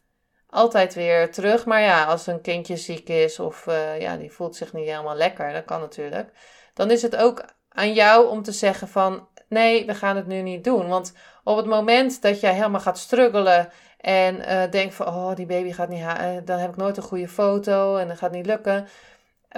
altijd 0.47 0.93
weer 0.93 1.31
terug. 1.31 1.65
Maar 1.65 1.81
ja, 1.81 2.05
als 2.05 2.27
een 2.27 2.41
kindje 2.41 2.77
ziek 2.77 3.09
is 3.09 3.39
of 3.39 3.65
ja, 3.99 4.17
die 4.17 4.31
voelt 4.31 4.55
zich 4.55 4.73
niet 4.73 4.87
helemaal 4.87 5.15
lekker, 5.15 5.53
dat 5.53 5.65
kan 5.65 5.79
natuurlijk. 5.79 6.29
Dan 6.73 6.91
is 6.91 7.01
het 7.01 7.15
ook 7.15 7.45
aan 7.69 7.93
jou 7.93 8.29
om 8.29 8.43
te 8.43 8.51
zeggen 8.51 8.87
van 8.87 9.27
nee, 9.47 9.85
we 9.85 9.95
gaan 9.95 10.15
het 10.15 10.27
nu 10.27 10.41
niet 10.41 10.63
doen. 10.63 10.87
Want 10.87 11.13
op 11.43 11.57
het 11.57 11.65
moment 11.65 12.21
dat 12.21 12.39
jij 12.39 12.53
helemaal 12.53 12.79
gaat 12.79 12.97
struggelen 12.97 13.69
en 13.97 14.35
uh, 14.35 14.71
denkt 14.71 14.95
van 14.95 15.07
oh, 15.07 15.35
die 15.35 15.45
baby 15.45 15.71
gaat 15.71 15.89
niet 15.89 16.01
halen, 16.01 16.45
dan 16.45 16.59
heb 16.59 16.69
ik 16.69 16.75
nooit 16.75 16.97
een 16.97 17.03
goede 17.03 17.27
foto 17.27 17.95
en 17.95 18.07
dat 18.07 18.17
gaat 18.17 18.31
niet 18.31 18.45
lukken. 18.45 18.87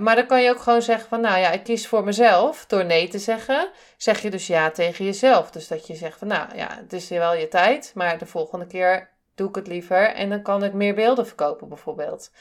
Maar 0.02 0.16
dan 0.16 0.26
kan 0.26 0.42
je 0.42 0.50
ook 0.50 0.60
gewoon 0.60 0.82
zeggen 0.82 1.10
van, 1.10 1.22
nou 1.22 1.40
ja, 1.40 1.52
ik 1.52 1.64
kies 1.64 1.88
voor 1.88 2.04
mezelf 2.04 2.66
door 2.66 2.86
nee 2.86 3.08
te 3.08 3.20
zeggen. 3.20 3.70
Zeg 3.98 4.22
je 4.22 4.30
dus 4.30 4.48
ja 4.48 4.72
tegen 4.72 5.06
jezelf. 5.06 5.52
Dus 5.52 5.68
dat 5.68 5.88
je 5.88 5.96
zegt 5.96 6.18
van, 6.18 6.28
nou 6.28 6.56
ja, 6.56 6.78
het 6.82 6.94
is 6.94 7.10
wel 7.10 7.36
je 7.36 7.48
tijd, 7.48 7.92
maar 7.96 8.18
de 8.18 8.26
volgende 8.26 8.68
keer 8.68 9.10
doe 9.36 9.50
ik 9.50 9.56
het 9.56 9.68
liever. 9.68 10.14
En 10.14 10.30
dan 10.30 10.42
kan 10.42 10.64
ik 10.64 10.74
meer 10.74 10.96
beelden 10.96 11.28
verkopen 11.28 11.68
bijvoorbeeld. 11.68 12.32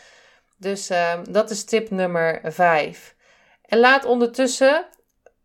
Dus 0.56 0.90
um, 0.90 1.32
dat 1.32 1.50
is 1.50 1.64
tip 1.64 1.90
nummer 1.90 2.40
5. 2.44 3.13
En 3.74 3.80
laat 3.80 4.04
ondertussen 4.04 4.84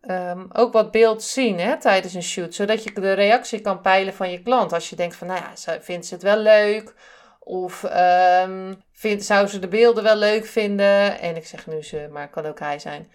um, 0.01 0.49
ook 0.53 0.73
wat 0.73 0.91
beeld 0.91 1.23
zien 1.23 1.59
hè, 1.59 1.77
tijdens 1.79 2.13
een 2.13 2.23
shoot. 2.23 2.53
Zodat 2.55 2.83
je 2.83 2.91
de 2.93 3.13
reactie 3.13 3.61
kan 3.61 3.81
peilen 3.81 4.13
van 4.13 4.31
je 4.31 4.41
klant. 4.41 4.73
Als 4.73 4.89
je 4.89 4.95
denkt 4.95 5.15
van, 5.15 5.27
nou 5.27 5.39
ja, 5.39 5.81
vindt 5.81 6.05
ze 6.05 6.13
het 6.13 6.23
wel 6.23 6.37
leuk? 6.37 6.93
Of 7.39 7.83
um, 7.83 8.83
vindt, 8.91 9.25
zou 9.25 9.47
ze 9.47 9.59
de 9.59 9.67
beelden 9.67 10.03
wel 10.03 10.15
leuk 10.15 10.45
vinden? 10.45 11.19
En 11.19 11.35
ik 11.35 11.47
zeg 11.47 11.67
nu 11.67 11.83
ze, 11.83 12.07
maar 12.11 12.21
het 12.21 12.31
kan 12.31 12.45
ook 12.45 12.59
hij 12.59 12.79
zijn. 12.79 13.11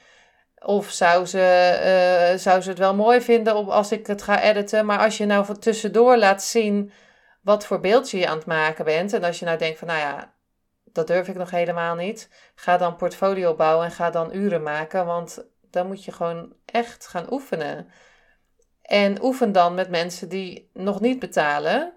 Of 0.59 0.90
zou 0.90 1.26
ze, 1.26 2.35
zou 2.37 2.61
ze 2.61 2.68
het 2.68 2.78
wel 2.78 2.94
mooi 2.94 3.21
vinden 3.21 3.56
op, 3.56 3.68
als 3.68 3.92
ik 3.92 4.06
het 4.06 4.23
ga 4.23 4.42
editen? 4.42 4.87
Maar 4.87 4.99
als 4.99 5.16
je 5.16 5.26
nou 5.26 5.59
tussendoor 5.59 6.16
laat 6.16 6.42
zien 6.42 6.92
wat 7.42 7.66
voor 7.66 7.80
beeldje 7.80 8.18
je 8.18 8.28
aan 8.28 8.37
het 8.37 8.47
maken 8.47 8.85
bent. 8.85 9.12
En 9.12 9.25
als 9.25 9.38
je 9.38 9.44
nou 9.44 9.59
denkt 9.59 9.78
van, 9.78 9.88
nou 9.88 10.00
ja, 10.00 10.34
dat 10.95 11.07
durf 11.07 11.29
ik 11.29 11.35
nog 11.35 11.51
helemaal 11.51 11.95
niet. 11.95 12.29
Ga 12.55 12.77
dan 12.77 12.97
portfolio 12.97 13.55
bouwen 13.55 13.85
en 13.85 13.93
ga 13.93 14.11
dan 14.11 14.35
uren 14.35 14.63
maken. 14.63 15.07
Want 15.07 15.45
dan 15.71 15.87
moet 15.87 16.05
je 16.05 16.13
gewoon 16.13 16.53
echt 16.65 17.07
gaan 17.07 17.33
oefenen. 17.33 17.89
En 18.83 19.23
oefen 19.23 19.53
dan 19.53 19.75
met 19.75 19.91
mensen 19.91 20.29
die 20.29 20.71
nog 20.73 21.01
niet 21.01 21.19
betalen. 21.19 21.93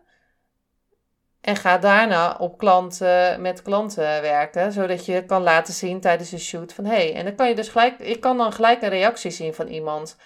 En 1.42 1.56
ga 1.56 1.78
daarna 1.78 2.36
op 2.40 2.58
klanten, 2.58 3.42
met 3.42 3.62
klanten 3.62 4.22
werken, 4.22 4.72
zodat 4.72 5.06
je 5.06 5.26
kan 5.26 5.44
laten 5.44 5.74
zien 5.74 6.02
tijdens 6.02 6.32
een 6.32 6.40
shoot 6.40 6.74
van 6.74 6.86
hé. 6.86 6.96
Hey, 6.96 7.16
en 7.16 7.26
dan 7.26 7.36
kan 7.36 7.50
je 7.50 7.56
dus 7.56 7.70
gelijk, 7.70 8.00
ik 8.00 8.20
kan 8.22 8.38
dan 8.38 8.54
gelijk 8.54 8.82
een 8.82 8.90
reactie 8.90 9.32
zien 9.32 9.54
van 9.54 9.68
iemand 9.68 10.18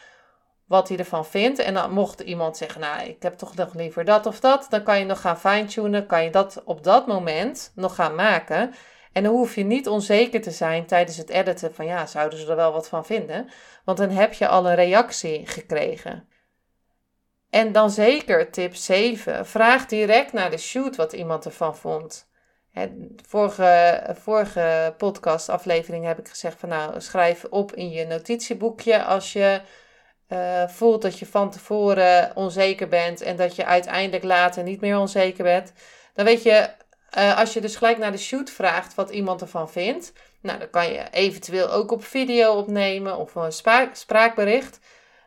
wat 0.71 0.87
hij 0.87 0.97
ervan 0.97 1.25
vindt. 1.25 1.59
En 1.59 1.73
dan 1.73 1.91
mocht 1.91 2.19
iemand 2.19 2.57
zeggen, 2.57 2.81
nou, 2.81 3.07
ik 3.07 3.23
heb 3.23 3.33
toch 3.33 3.55
nog 3.55 3.73
liever 3.73 4.05
dat 4.05 4.25
of 4.25 4.39
dat. 4.39 4.67
Dan 4.69 4.83
kan 4.83 4.99
je 4.99 5.05
nog 5.05 5.21
gaan 5.21 5.39
fine-tunen, 5.39 6.05
kan 6.05 6.23
je 6.23 6.29
dat 6.29 6.61
op 6.65 6.83
dat 6.83 7.07
moment 7.07 7.71
nog 7.75 7.95
gaan 7.95 8.15
maken. 8.15 8.73
En 9.11 9.23
dan 9.23 9.33
hoef 9.33 9.55
je 9.55 9.63
niet 9.63 9.87
onzeker 9.87 10.41
te 10.41 10.51
zijn 10.51 10.85
tijdens 10.85 11.17
het 11.17 11.29
editen 11.29 11.73
van, 11.73 11.85
ja, 11.85 12.05
zouden 12.05 12.39
ze 12.39 12.49
er 12.49 12.55
wel 12.55 12.71
wat 12.71 12.87
van 12.87 13.05
vinden? 13.05 13.49
Want 13.85 13.97
dan 13.97 14.09
heb 14.09 14.33
je 14.33 14.47
al 14.47 14.67
een 14.67 14.75
reactie 14.75 15.47
gekregen. 15.47 16.27
En 17.49 17.71
dan 17.71 17.91
zeker 17.91 18.51
tip 18.51 18.75
7, 18.75 19.45
vraag 19.45 19.85
direct 19.85 20.33
naar 20.33 20.49
de 20.49 20.57
shoot 20.57 20.95
wat 20.95 21.13
iemand 21.13 21.45
ervan 21.45 21.75
vond. 21.75 22.29
vorige, 23.27 24.03
vorige 24.19 24.93
podcast 24.97 25.49
aflevering 25.49 26.05
heb 26.05 26.19
ik 26.19 26.27
gezegd 26.27 26.59
van 26.59 26.69
nou 26.69 27.01
schrijf 27.01 27.45
op 27.49 27.73
in 27.73 27.89
je 27.89 28.05
notitieboekje 28.05 29.03
als 29.03 29.33
je 29.33 29.61
uh, 30.33 30.67
voelt 30.67 31.01
dat 31.01 31.19
je 31.19 31.25
van 31.25 31.51
tevoren 31.51 32.31
onzeker 32.35 32.87
bent 32.87 33.21
en 33.21 33.35
dat 33.35 33.55
je 33.55 33.65
uiteindelijk 33.65 34.23
later 34.23 34.63
niet 34.63 34.81
meer 34.81 34.97
onzeker 34.97 35.43
bent, 35.43 35.73
dan 36.13 36.25
weet 36.25 36.43
je, 36.43 36.69
uh, 37.17 37.37
als 37.37 37.53
je 37.53 37.61
dus 37.61 37.75
gelijk 37.75 37.97
naar 37.97 38.11
de 38.11 38.17
shoot 38.17 38.49
vraagt 38.49 38.95
wat 38.95 39.09
iemand 39.09 39.41
ervan 39.41 39.69
vindt, 39.69 40.13
nou, 40.41 40.59
dan 40.59 40.69
kan 40.69 40.91
je 40.91 41.03
eventueel 41.11 41.71
ook 41.71 41.91
op 41.91 42.03
video 42.03 42.53
opnemen 42.53 43.17
of 43.17 43.35
een 43.35 43.51
spraakbericht. 43.93 44.79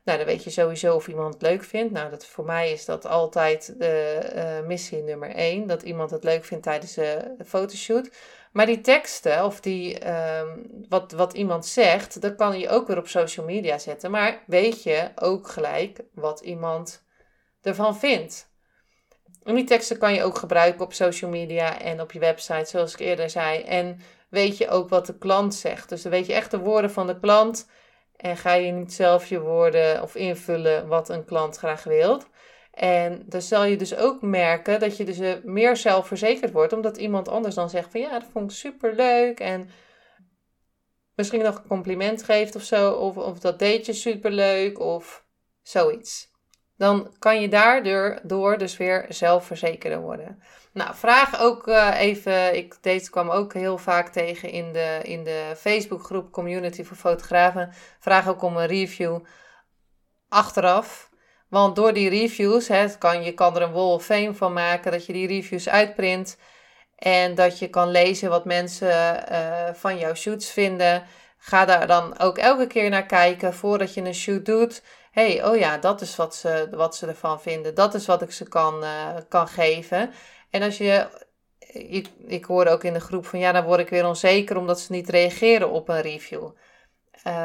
Nou, 0.05 0.19
dan 0.19 0.27
weet 0.27 0.45
je 0.45 0.51
sowieso 0.51 0.95
of 0.95 1.09
iemand 1.09 1.35
het 1.35 1.43
leuk 1.43 1.65
vindt. 1.65 1.93
Nou, 1.93 2.11
dat, 2.11 2.27
voor 2.27 2.45
mij 2.45 2.73
is 2.73 2.85
dat 2.85 3.07
altijd 3.07 3.75
de 3.79 4.21
uh, 4.35 4.67
missie 4.67 5.03
nummer 5.03 5.31
één. 5.31 5.67
Dat 5.67 5.83
iemand 5.83 6.11
het 6.11 6.25
leuk 6.25 6.45
vindt 6.45 6.65
tijdens 6.65 6.95
de 6.95 7.35
fotoshoot. 7.45 8.11
Maar 8.55 8.67
die 8.67 8.81
teksten 8.81 9.45
of 9.45 9.61
die, 9.61 10.11
um, 10.11 10.85
wat, 10.89 11.13
wat 11.13 11.33
iemand 11.33 11.67
zegt, 11.67 12.21
dat 12.21 12.35
kan 12.35 12.59
je 12.59 12.69
ook 12.69 12.87
weer 12.87 12.99
op 12.99 13.09
social 13.09 13.47
media 13.47 13.79
zetten. 13.79 14.11
Maar 14.11 14.43
weet 14.47 14.83
je 14.83 15.11
ook 15.15 15.49
gelijk 15.49 16.01
wat 16.13 16.41
iemand 16.41 17.05
ervan 17.63 17.97
vindt. 17.97 18.53
En 19.45 19.55
die 19.55 19.65
teksten 19.65 19.99
kan 19.99 20.15
je 20.15 20.23
ook 20.23 20.39
gebruiken 20.39 20.85
op 20.85 20.93
social 20.93 21.31
media 21.31 21.81
en 21.81 22.01
op 22.01 22.13
je 22.13 22.19
website, 22.19 22.65
zoals 22.65 22.93
ik 22.93 22.99
eerder 22.99 23.31
zei. 23.31 23.63
En 23.63 24.01
weet 24.29 24.59
je 24.59 24.69
ook 24.69 24.89
wat 24.89 25.07
de 25.07 25.19
klant 25.19 25.55
zegt. 25.55 25.89
Dus 25.89 26.03
dan 26.03 26.13
weet 26.13 26.27
je 26.27 26.35
echt 26.35 26.51
de 26.51 26.59
woorden 26.59 26.91
van 26.91 27.07
de 27.07 27.21
klant. 27.21 27.69
En 28.17 28.37
ga 28.37 28.53
je 28.53 28.73
niet 28.73 28.93
zelf 28.93 29.27
je 29.29 29.41
woorden 29.41 30.03
of 30.03 30.15
invullen 30.15 30.89
wat 30.89 31.09
een 31.09 31.25
klant 31.25 31.57
graag 31.57 31.85
wilt. 31.85 32.27
En 32.75 33.23
dan 33.26 33.43
zal 33.43 33.64
je 33.64 33.76
dus 33.76 33.97
ook 33.97 34.23
merken 34.23 34.81
dat 34.81 34.97
je 34.97 35.04
dus 35.04 35.19
eh, 35.19 35.33
meer 35.43 35.76
zelfverzekerd 35.76 36.52
wordt, 36.52 36.73
omdat 36.73 36.97
iemand 36.97 37.28
anders 37.28 37.54
dan 37.54 37.71
zegt 37.71 37.90
van 37.90 38.00
ja, 38.00 38.19
dat 38.19 38.28
vond 38.33 38.50
ik 38.50 38.57
super 38.57 38.95
leuk 38.95 39.40
en 39.40 39.71
misschien 41.14 41.43
nog 41.43 41.57
een 41.57 41.66
compliment 41.66 42.23
geeft 42.23 42.57
of 42.57 42.62
zo, 42.62 42.93
of, 42.93 43.16
of 43.16 43.38
dat 43.38 43.59
deed 43.59 43.87
je 43.87 43.93
super 43.93 44.31
leuk 44.31 44.78
of 44.81 45.25
zoiets. 45.62 46.33
Dan 46.76 47.14
kan 47.19 47.40
je 47.40 47.49
daardoor 47.49 48.59
dus 48.59 48.76
weer 48.76 49.07
zelfverzekerder 49.09 50.00
worden. 50.00 50.43
Nou, 50.73 50.95
vraag 50.95 51.40
ook 51.40 51.66
uh, 51.66 52.00
even, 52.00 52.57
ik, 52.57 52.76
deze 52.81 53.11
kwam 53.11 53.31
ook 53.31 53.52
heel 53.52 53.78
vaak 53.78 54.09
tegen 54.09 54.50
in 54.50 54.73
de, 54.73 55.00
in 55.02 55.25
de 55.25 55.52
Facebookgroep 55.57 56.31
Community 56.31 56.85
voor 56.85 56.97
Fotografen. 56.97 57.73
Vraag 58.00 58.28
ook 58.28 58.43
om 58.43 58.57
een 58.57 58.66
review 58.66 59.21
achteraf 60.28 61.12
Want 61.55 61.77
door 61.77 61.93
die 61.93 62.09
reviews, 62.09 62.69
hè, 62.69 62.99
kan, 62.99 63.23
je 63.23 63.33
kan 63.33 63.57
er 63.57 63.63
een 63.63 63.73
wall 63.73 63.93
of 63.93 64.05
fame 64.05 64.35
van 64.35 64.53
maken, 64.53 64.93
dat 64.93 65.07
je 65.07 65.13
die 65.13 65.27
reviews 65.27 65.69
uitprint 65.69 66.37
en 66.97 67.35
dat 67.35 67.59
je 67.59 67.69
kan 67.69 67.91
lezen 67.91 68.31
wat 68.31 68.45
mensen 68.45 69.25
uh, 69.33 69.69
van 69.73 69.99
jouw 69.99 70.15
shoots 70.15 70.51
vinden. 70.51 71.05
Ga 71.39 71.65
daar 71.65 71.87
dan 71.87 72.19
ook 72.19 72.39
elke 72.39 72.67
keer 72.67 72.91
naar 72.91 73.07
kijken 73.07 73.55
voordat 73.55 73.95
je 73.95 74.01
een 74.01 74.15
shoot 74.15 74.47
doet. 74.47 74.83
hey, 75.11 75.45
oh 75.45 75.57
ja, 75.57 75.79
dat 75.79 76.01
is 76.01 76.17
wat 76.17 76.35
ze, 76.35 76.69
wat 76.71 76.97
ze 76.97 77.07
ervan 77.07 77.41
vinden. 77.41 77.75
Dat 77.75 77.95
is 77.95 78.07
wat 78.07 78.23
ik 78.23 78.33
ze 78.33 78.49
kan, 78.49 78.85
uh, 78.85 79.17
kan 79.29 79.49
geven. 79.49 80.13
En 80.51 80.63
als 80.63 80.79
je, 80.79 81.07
ik, 81.73 82.09
ik 82.27 82.45
hoor 82.45 82.67
ook 82.67 82.85
in 82.85 82.93
de 82.93 83.01
groep 83.01 83.27
van 83.27 83.39
ja, 83.39 83.53
dan 83.53 83.65
word 83.65 83.81
ik 83.81 83.89
weer 83.89 84.07
onzeker 84.07 84.57
omdat 84.57 84.81
ze 84.81 84.93
niet 84.93 85.09
reageren 85.09 85.71
op 85.71 85.89
een 85.89 86.01
review. 86.01 86.51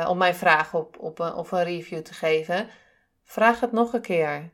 Om 0.07 0.17
mijn 0.17 0.35
vraag 0.35 0.73
op, 0.73 0.97
op, 0.99 1.19
een, 1.19 1.33
op 1.33 1.51
een 1.51 1.63
review 1.63 2.01
te 2.01 2.13
geven. 2.13 2.69
Vraag 3.29 3.59
het 3.59 3.71
nog 3.71 3.93
een 3.93 4.01
keer. 4.01 4.49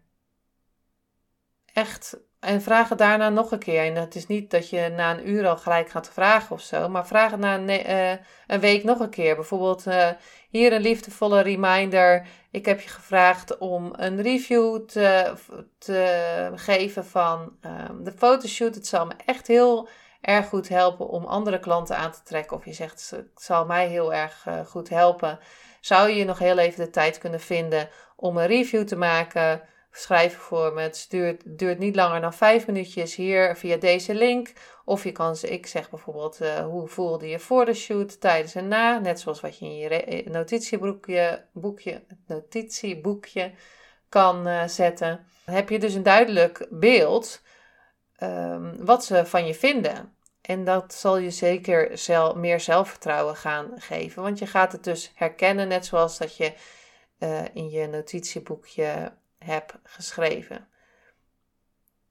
Echt. 1.73 2.17
En 2.39 2.61
vraag 2.61 2.89
het 2.89 2.97
daarna 2.97 3.29
nog 3.29 3.51
een 3.51 3.59
keer. 3.59 3.83
En 3.83 3.95
het 3.95 4.15
is 4.15 4.27
niet 4.27 4.51
dat 4.51 4.69
je 4.69 4.89
na 4.89 5.11
een 5.11 5.29
uur 5.29 5.47
al 5.47 5.57
gelijk 5.57 5.89
gaat 5.89 6.09
vragen 6.09 6.55
of 6.55 6.61
zo. 6.61 6.89
Maar 6.89 7.07
vraag 7.07 7.31
het 7.31 7.39
na 7.39 7.55
een, 7.55 7.69
uh, 7.69 8.11
een 8.47 8.59
week 8.59 8.83
nog 8.83 8.99
een 8.99 9.09
keer. 9.09 9.35
Bijvoorbeeld 9.35 9.87
uh, 9.87 10.09
hier 10.49 10.73
een 10.73 10.81
liefdevolle 10.81 11.41
reminder. 11.41 12.27
Ik 12.51 12.65
heb 12.65 12.81
je 12.81 12.89
gevraagd 12.89 13.57
om 13.57 13.93
een 13.95 14.21
review 14.21 14.85
te, 14.85 15.33
te 15.77 16.51
geven 16.55 17.05
van 17.05 17.57
um, 17.89 18.03
de 18.03 18.11
fotoshoot. 18.11 18.75
Het 18.75 18.87
zal 18.87 19.05
me 19.05 19.13
echt 19.25 19.47
heel 19.47 19.87
erg 20.21 20.47
goed 20.47 20.69
helpen 20.69 21.07
om 21.07 21.25
andere 21.25 21.59
klanten 21.59 21.97
aan 21.97 22.11
te 22.11 22.23
trekken. 22.23 22.57
Of 22.57 22.65
je 22.65 22.73
zegt 22.73 23.09
het 23.09 23.41
zal 23.41 23.65
mij 23.65 23.87
heel 23.87 24.13
erg 24.13 24.45
uh, 24.47 24.59
goed 24.65 24.89
helpen. 24.89 25.39
Zou 25.79 26.09
je 26.09 26.25
nog 26.25 26.39
heel 26.39 26.57
even 26.57 26.85
de 26.85 26.91
tijd 26.91 27.17
kunnen 27.17 27.39
vinden 27.39 27.89
om 28.15 28.37
een 28.37 28.47
review 28.47 28.83
te 28.83 28.95
maken. 28.95 29.61
Schrijf 29.91 30.37
voor 30.37 30.73
me. 30.73 30.81
Het 30.81 31.07
duurt, 31.45 31.79
niet 31.79 31.95
langer 31.95 32.21
dan 32.21 32.33
vijf 32.33 32.67
minuutjes 32.67 33.15
hier 33.15 33.55
via 33.55 33.77
deze 33.77 34.15
link. 34.15 34.53
Of 34.85 35.03
je 35.03 35.11
kan, 35.11 35.35
ik 35.41 35.67
zeg 35.67 35.89
bijvoorbeeld, 35.89 36.41
uh, 36.41 36.65
hoe 36.65 36.87
voelde 36.87 37.27
je 37.27 37.39
voor 37.39 37.65
de 37.65 37.73
shoot, 37.73 38.21
tijdens 38.21 38.55
en 38.55 38.67
na. 38.67 38.99
Net 38.99 39.19
zoals 39.19 39.41
wat 39.41 39.59
je 39.59 39.65
in 39.65 39.77
je 39.77 39.89
eh, 39.89 40.25
notitieboekje, 40.25 41.45
boekje, 41.53 42.03
notitieboekje 42.27 43.51
kan 44.09 44.47
uh, 44.47 44.67
zetten. 44.67 45.25
Dan 45.45 45.55
heb 45.55 45.69
je 45.69 45.79
dus 45.79 45.93
een 45.93 46.03
duidelijk 46.03 46.67
beeld 46.69 47.41
um, 48.23 48.85
wat 48.85 49.05
ze 49.05 49.25
van 49.25 49.45
je 49.45 49.53
vinden. 49.53 50.15
En 50.41 50.63
dat 50.63 50.93
zal 50.93 51.17
je 51.17 51.31
zeker 51.31 51.97
zelf, 51.97 52.35
meer 52.35 52.59
zelfvertrouwen 52.59 53.35
gaan 53.35 53.71
geven. 53.75 54.21
Want 54.23 54.39
je 54.39 54.47
gaat 54.47 54.71
het 54.71 54.83
dus 54.83 55.11
herkennen, 55.15 55.67
net 55.67 55.85
zoals 55.85 56.17
dat 56.17 56.37
je 56.37 56.53
uh, 57.25 57.41
in 57.53 57.69
je 57.69 57.87
notitieboekje 57.87 59.11
hebt 59.37 59.73
geschreven. 59.83 60.67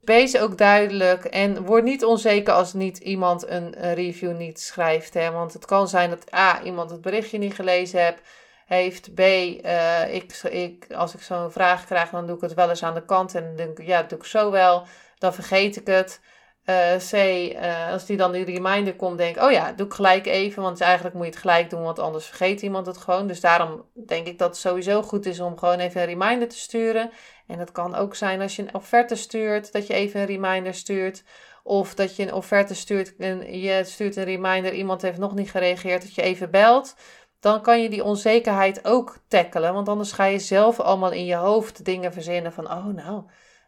Wees 0.00 0.36
ook 0.38 0.58
duidelijk 0.58 1.24
en 1.24 1.64
word 1.64 1.84
niet 1.84 2.04
onzeker 2.04 2.52
als 2.52 2.72
niet 2.72 2.98
iemand 2.98 3.48
een, 3.48 3.94
review 3.94 4.36
niet 4.36 4.60
schrijft. 4.60 5.14
Hè? 5.14 5.30
Want 5.30 5.52
het 5.52 5.64
kan 5.64 5.88
zijn 5.88 6.10
dat 6.10 6.34
A, 6.34 6.62
iemand 6.62 6.90
het 6.90 7.00
berichtje 7.00 7.38
niet 7.38 7.54
gelezen 7.54 8.00
heeft. 8.00 8.20
heeft 8.66 9.14
B, 9.14 9.20
uh, 9.20 10.14
ik, 10.14 10.32
ik, 10.42 10.92
als 10.92 11.14
ik 11.14 11.20
zo'n 11.20 11.50
vraag 11.50 11.84
krijg, 11.86 12.10
dan 12.10 12.26
doe 12.26 12.36
ik 12.36 12.42
het 12.42 12.54
wel 12.54 12.68
eens 12.68 12.82
aan 12.82 12.94
de 12.94 13.04
kant. 13.04 13.34
En 13.34 13.56
denk 13.56 13.82
ja, 13.82 14.00
dat 14.00 14.10
doe 14.10 14.18
ik 14.18 14.24
zo 14.24 14.50
wel. 14.50 14.86
Dan 15.18 15.34
vergeet 15.34 15.76
ik 15.76 15.86
het. 15.86 16.20
Uh, 16.66 16.94
C, 16.96 17.12
uh, 17.12 17.90
als 17.90 18.06
die 18.06 18.16
dan 18.16 18.32
die 18.32 18.44
reminder 18.44 18.96
komt, 18.96 19.18
denk 19.18 19.42
oh 19.42 19.50
ja, 19.50 19.72
doe 19.72 19.86
ik 19.86 19.92
gelijk 19.92 20.26
even. 20.26 20.62
Want 20.62 20.80
eigenlijk 20.80 21.14
moet 21.14 21.24
je 21.24 21.30
het 21.30 21.40
gelijk 21.40 21.70
doen, 21.70 21.82
want 21.82 21.98
anders 21.98 22.26
vergeet 22.26 22.62
iemand 22.62 22.86
het 22.86 22.96
gewoon. 22.96 23.26
Dus 23.26 23.40
daarom 23.40 23.84
denk 24.06 24.26
ik 24.26 24.38
dat 24.38 24.48
het 24.48 24.58
sowieso 24.58 25.02
goed 25.02 25.26
is 25.26 25.40
om 25.40 25.58
gewoon 25.58 25.78
even 25.78 26.00
een 26.00 26.06
reminder 26.06 26.48
te 26.48 26.58
sturen. 26.58 27.10
En 27.46 27.58
dat 27.58 27.72
kan 27.72 27.94
ook 27.94 28.14
zijn 28.14 28.40
als 28.40 28.56
je 28.56 28.62
een 28.62 28.74
offerte 28.74 29.14
stuurt, 29.14 29.72
dat 29.72 29.86
je 29.86 29.94
even 29.94 30.20
een 30.20 30.26
reminder 30.26 30.74
stuurt. 30.74 31.22
Of 31.62 31.94
dat 31.94 32.16
je 32.16 32.22
een 32.22 32.32
offerte 32.32 32.74
stuurt 32.74 33.16
en 33.16 33.60
je 33.60 33.84
stuurt 33.84 34.16
een 34.16 34.24
reminder, 34.24 34.72
iemand 34.72 35.02
heeft 35.02 35.18
nog 35.18 35.34
niet 35.34 35.50
gereageerd, 35.50 36.02
dat 36.02 36.14
je 36.14 36.22
even 36.22 36.50
belt. 36.50 36.94
Dan 37.40 37.62
kan 37.62 37.82
je 37.82 37.88
die 37.88 38.04
onzekerheid 38.04 38.84
ook 38.84 39.18
tackelen. 39.28 39.74
Want 39.74 39.88
anders 39.88 40.12
ga 40.12 40.24
je 40.24 40.38
zelf 40.38 40.80
allemaal 40.80 41.12
in 41.12 41.24
je 41.24 41.34
hoofd 41.34 41.84
dingen 41.84 42.12
verzinnen 42.12 42.52
van, 42.52 42.70
oh 42.70 42.86
nou, 42.86 43.22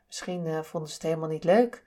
misschien 0.07 0.47
uh, 0.47 0.63
vonden 0.63 0.89
ze 0.89 0.95
het 0.95 1.05
helemaal 1.05 1.29
niet 1.29 1.45
leuk. 1.45 1.83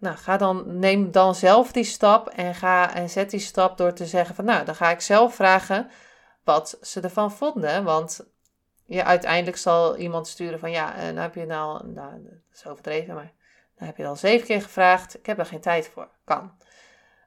Nou, 0.00 0.16
ga 0.16 0.36
dan, 0.36 0.78
neem 0.78 1.10
dan 1.10 1.34
zelf 1.34 1.72
die 1.72 1.84
stap 1.84 2.28
en, 2.28 2.54
ga, 2.54 2.94
en 2.94 3.10
zet 3.10 3.30
die 3.30 3.40
stap 3.40 3.78
door 3.78 3.92
te 3.92 4.06
zeggen 4.06 4.34
van, 4.34 4.44
nou, 4.44 4.64
dan 4.64 4.74
ga 4.74 4.90
ik 4.90 5.00
zelf 5.00 5.34
vragen 5.34 5.90
wat 6.44 6.78
ze 6.82 7.00
ervan 7.00 7.32
vonden. 7.32 7.84
Want 7.84 8.26
ja, 8.86 9.04
uiteindelijk 9.04 9.56
zal 9.56 9.96
iemand 9.96 10.28
sturen 10.28 10.58
van, 10.58 10.70
ja, 10.70 10.94
en 10.94 11.14
nou 11.14 11.26
heb 11.26 11.34
je 11.34 11.46
nou, 11.46 11.86
nou, 11.86 12.22
dat 12.22 12.32
is 12.52 12.66
overdreven, 12.66 13.14
maar 13.14 13.32
dan 13.78 13.86
heb 13.86 13.96
je 13.96 14.06
al 14.06 14.16
zeven 14.16 14.46
keer 14.46 14.62
gevraagd. 14.62 15.18
Ik 15.18 15.26
heb 15.26 15.38
er 15.38 15.46
geen 15.46 15.60
tijd 15.60 15.88
voor. 15.88 16.08
Kan. 16.24 16.52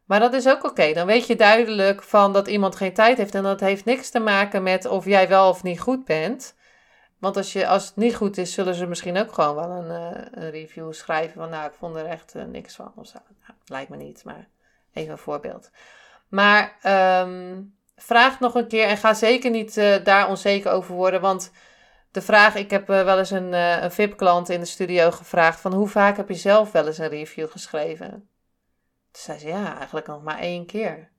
Maar 0.05 0.19
dat 0.19 0.33
is 0.33 0.47
ook 0.47 0.63
oké. 0.63 0.93
Dan 0.93 1.05
weet 1.05 1.27
je 1.27 1.35
duidelijk 1.35 2.03
van 2.03 2.33
dat 2.33 2.47
iemand 2.47 2.75
geen 2.75 2.93
tijd 2.93 3.17
heeft. 3.17 3.35
En 3.35 3.43
dat 3.43 3.59
heeft 3.59 3.85
niks 3.85 4.09
te 4.09 4.19
maken 4.19 4.63
met 4.63 4.85
of 4.85 5.05
jij 5.05 5.27
wel 5.27 5.49
of 5.49 5.63
niet 5.63 5.79
goed 5.79 6.05
bent. 6.05 6.55
Want 7.23 7.37
als, 7.37 7.53
je, 7.53 7.67
als 7.67 7.85
het 7.85 7.95
niet 7.95 8.15
goed 8.15 8.37
is, 8.37 8.53
zullen 8.53 8.75
ze 8.75 8.85
misschien 8.85 9.17
ook 9.17 9.33
gewoon 9.33 9.55
wel 9.55 9.69
een, 9.69 10.13
uh, 10.13 10.21
een 10.31 10.49
review 10.49 10.93
schrijven 10.93 11.33
van, 11.33 11.49
nou, 11.49 11.67
ik 11.67 11.73
vond 11.73 11.95
er 11.95 12.05
echt 12.05 12.35
uh, 12.35 12.43
niks 12.43 12.75
van 12.75 12.91
of 12.95 13.07
zo. 13.07 13.17
Nou, 13.47 13.59
lijkt 13.65 13.89
me 13.89 13.97
niet, 13.97 14.23
maar 14.23 14.47
even 14.93 15.11
een 15.11 15.17
voorbeeld. 15.17 15.71
Maar 16.27 16.77
um, 17.23 17.75
vraag 17.95 18.39
nog 18.39 18.55
een 18.55 18.67
keer 18.67 18.87
en 18.87 18.97
ga 18.97 19.13
zeker 19.13 19.51
niet 19.51 19.77
uh, 19.77 20.03
daar 20.03 20.29
onzeker 20.29 20.71
over 20.71 20.95
worden, 20.95 21.21
want 21.21 21.51
de 22.11 22.21
vraag, 22.21 22.55
ik 22.55 22.69
heb 22.69 22.87
wel 22.87 23.17
eens 23.17 23.31
een, 23.31 23.53
een 23.53 23.91
VIP-klant 23.91 24.49
in 24.49 24.59
de 24.59 24.65
studio 24.65 25.11
gevraagd 25.11 25.59
van, 25.59 25.73
hoe 25.73 25.87
vaak 25.87 26.17
heb 26.17 26.29
je 26.29 26.35
zelf 26.35 26.71
wel 26.71 26.87
eens 26.87 26.97
een 26.97 27.09
review 27.09 27.51
geschreven? 27.51 28.09
Toen 29.11 29.21
zei 29.21 29.39
ze, 29.39 29.47
ja, 29.47 29.75
eigenlijk 29.77 30.07
nog 30.07 30.23
maar 30.23 30.39
één 30.39 30.65
keer. 30.65 31.09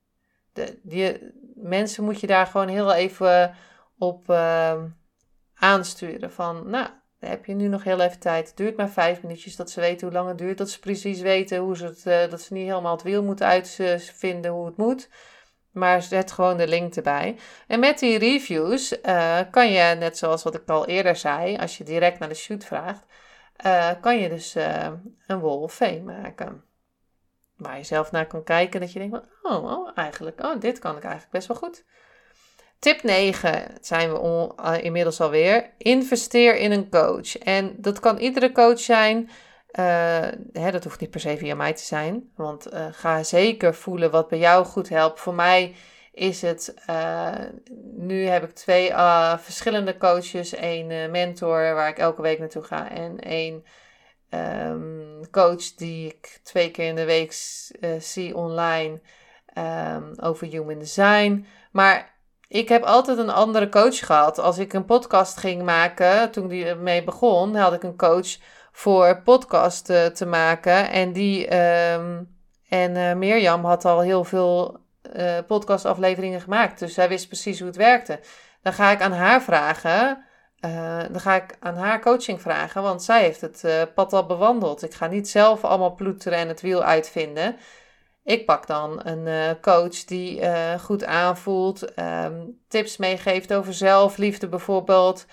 De, 0.53 0.79
die, 0.83 1.33
mensen 1.55 2.03
moet 2.03 2.19
je 2.19 2.27
daar 2.27 2.47
gewoon 2.47 2.67
heel 2.67 2.93
even 2.93 3.55
op 3.97 4.29
ehm, 4.29 4.85
aansturen. 5.55 6.31
Van, 6.31 6.69
nou, 6.69 6.87
heb 7.19 7.45
je 7.45 7.53
nu 7.53 7.67
nog 7.67 7.83
heel 7.83 7.99
even 7.99 8.19
tijd. 8.19 8.47
Het 8.47 8.57
duurt 8.57 8.77
maar 8.77 8.89
vijf 8.89 9.21
minuutjes 9.21 9.55
dat 9.55 9.69
ze 9.69 9.79
weten 9.79 10.07
hoe 10.07 10.15
lang 10.15 10.27
het 10.27 10.37
duurt. 10.37 10.57
Dat 10.57 10.69
ze 10.69 10.79
precies 10.79 11.21
weten 11.21 11.57
hoe 11.57 11.77
ze 11.77 11.85
het, 11.85 12.03
uh, 12.05 12.29
dat 12.29 12.41
ze 12.41 12.53
niet 12.53 12.67
helemaal 12.67 12.93
het 12.93 13.03
wiel 13.03 13.23
moeten 13.23 13.45
uitvinden 13.45 14.51
hoe 14.51 14.65
het 14.65 14.77
moet. 14.77 15.09
Maar 15.71 16.01
zet 16.01 16.31
gewoon 16.31 16.57
de 16.57 16.67
link 16.67 16.95
erbij. 16.95 17.37
En 17.67 17.79
met 17.79 17.99
die 17.99 18.17
reviews 18.17 19.01
uh, 19.01 19.39
kan 19.51 19.71
je, 19.71 19.95
net 19.95 20.17
zoals 20.17 20.43
wat 20.43 20.55
ik 20.55 20.69
al 20.69 20.85
eerder 20.85 21.15
zei, 21.15 21.57
als 21.57 21.77
je 21.77 21.83
direct 21.83 22.19
naar 22.19 22.29
de 22.29 22.35
shoot 22.35 22.63
vraagt, 22.63 23.05
uh, 23.65 23.91
kan 24.01 24.17
je 24.17 24.29
dus 24.29 24.55
een 25.27 25.39
wall 25.39 25.69
maken. 26.03 26.63
Waar 27.57 27.77
je 27.77 27.83
zelf 27.83 28.11
naar 28.11 28.27
kan 28.27 28.43
kijken 28.43 28.79
dat 28.79 28.91
je 28.91 28.99
denkt, 28.99 29.27
oh, 29.41 29.63
oh, 29.63 29.91
eigenlijk, 29.95 30.43
oh, 30.43 30.59
dit 30.59 30.79
kan 30.79 30.97
ik 30.97 31.03
eigenlijk 31.03 31.31
best 31.31 31.47
wel 31.47 31.57
goed. 31.57 31.85
Tip 32.79 33.03
9 33.03 33.77
zijn 33.81 34.11
we 34.11 34.17
on, 34.17 34.51
uh, 34.59 34.83
inmiddels 34.83 35.21
alweer. 35.21 35.69
Investeer 35.77 36.55
in 36.55 36.71
een 36.71 36.89
coach. 36.89 37.37
En 37.37 37.75
dat 37.77 37.99
kan 37.99 38.17
iedere 38.17 38.51
coach 38.51 38.79
zijn. 38.79 39.29
Uh, 39.79 40.27
hè, 40.53 40.71
dat 40.71 40.83
hoeft 40.83 40.99
niet 40.99 41.09
per 41.09 41.19
se 41.19 41.37
via 41.37 41.55
mij 41.55 41.73
te 41.73 41.83
zijn. 41.83 42.31
Want 42.35 42.73
uh, 42.73 42.85
ga 42.91 43.23
zeker 43.23 43.75
voelen 43.75 44.11
wat 44.11 44.27
bij 44.27 44.39
jou 44.39 44.65
goed 44.65 44.89
helpt. 44.89 45.19
Voor 45.19 45.33
mij 45.33 45.75
is 46.11 46.41
het. 46.41 46.73
nu 47.95 48.25
heb 48.25 48.43
ik 48.43 48.51
twee 48.51 48.91
verschillende 49.37 49.97
coaches. 49.97 50.57
Eén 50.57 51.11
mentor 51.11 51.73
waar 51.73 51.89
ik 51.89 51.97
elke 51.97 52.21
week 52.21 52.39
naartoe 52.39 52.63
ga. 52.63 52.91
En 52.91 53.19
één 53.19 53.63
um, 54.29 55.29
coach 55.31 55.73
die 55.73 56.07
ik 56.07 56.39
twee 56.43 56.71
keer 56.71 56.87
in 56.87 56.95
de 56.95 57.05
week 57.05 57.31
zie 57.99 58.35
online. 58.35 58.99
Um, 59.57 60.13
over 60.19 60.47
human 60.47 60.79
design. 60.79 61.45
Maar 61.71 62.14
ik 62.47 62.69
heb 62.69 62.83
altijd 62.83 63.17
een 63.17 63.29
andere 63.29 63.69
coach 63.69 64.05
gehad. 64.05 64.39
Als 64.39 64.57
ik 64.57 64.73
een 64.73 64.85
podcast 64.85 65.37
ging 65.37 65.63
maken, 65.63 66.31
toen 66.31 66.47
die 66.47 66.65
ermee 66.65 67.03
begon, 67.03 67.55
had 67.55 67.73
ik 67.73 67.83
een 67.83 67.97
coach 67.97 68.37
voor 68.71 69.21
podcast 69.21 69.89
uh, 69.89 70.05
te 70.05 70.25
maken. 70.25 70.89
En 70.89 71.13
die 71.13 71.55
um, 71.93 72.35
en 72.69 72.95
uh, 72.95 73.13
Mirjam 73.13 73.65
had 73.65 73.85
al 73.85 73.99
heel 73.99 74.23
veel 74.23 74.79
uh, 75.15 75.37
podcastafleveringen 75.47 76.41
gemaakt. 76.41 76.79
Dus 76.79 76.93
zij 76.93 77.09
wist 77.09 77.27
precies 77.27 77.57
hoe 77.59 77.67
het 77.67 77.77
werkte. 77.77 78.19
Dan 78.61 78.73
ga 78.73 78.91
ik 78.91 79.01
aan 79.01 79.11
haar 79.11 79.41
vragen. 79.41 80.23
dan 81.11 81.19
ga 81.19 81.35
ik 81.35 81.57
aan 81.59 81.75
haar 81.75 82.01
coaching 82.01 82.41
vragen, 82.41 82.81
want 82.81 83.03
zij 83.03 83.21
heeft 83.21 83.41
het 83.41 83.65
pad 83.93 84.13
al 84.13 84.25
bewandeld. 84.25 84.83
Ik 84.83 84.93
ga 84.93 85.07
niet 85.07 85.29
zelf 85.29 85.63
allemaal 85.63 85.95
ploeteren 85.95 86.37
en 86.37 86.47
het 86.47 86.61
wiel 86.61 86.83
uitvinden. 86.83 87.55
Ik 88.25 88.45
pak 88.45 88.67
dan 88.67 88.99
een 89.03 89.25
uh, 89.25 89.51
coach 89.61 90.03
die 90.03 90.41
uh, 90.41 90.73
goed 90.79 91.03
aanvoelt, 91.03 91.99
um, 91.99 92.59
tips 92.67 92.97
meegeeft 92.97 93.53
over 93.53 93.73
zelfliefde 93.73 94.47
bijvoorbeeld, 94.47 95.25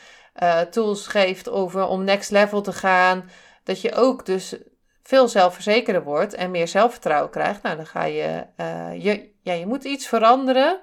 uh, 0.43 0.61
tools 0.61 1.07
geeft 1.07 1.49
over 1.49 1.87
om 1.87 2.05
next 2.05 2.31
level 2.31 2.61
te 2.61 2.73
gaan. 2.73 3.31
Dat 3.65 3.81
je 3.81 3.95
ook 3.95 4.27
dus 4.27 4.57
veel 5.03 5.29
zelfverzekerder 5.29 6.03
wordt 6.03 6.35
en 6.35 6.51
meer 6.51 6.69
zelfvertrouwen 6.69 7.31
krijgt. 7.31 7.63
Nou, 7.63 7.77
dan 7.77 7.87
ga 7.87 8.05
je, 8.05 8.47
je, 8.99 9.31
ja, 9.43 9.53
je 9.53 9.67
moet 9.67 9.85
iets 9.85 10.07
veranderen 10.07 10.81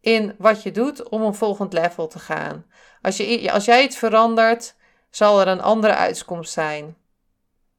in 0.00 0.34
wat 0.38 0.62
je 0.62 0.70
doet 0.70 1.08
om 1.08 1.22
een 1.22 1.34
volgend 1.34 1.72
level 1.72 2.06
te 2.06 2.18
gaan. 2.18 2.66
Als, 3.02 3.16
je, 3.16 3.52
als 3.52 3.64
jij 3.64 3.82
iets 3.82 3.96
verandert, 3.96 4.74
zal 5.10 5.40
er 5.40 5.48
een 5.48 5.62
andere 5.62 5.94
uitkomst 5.94 6.52
zijn. 6.52 6.96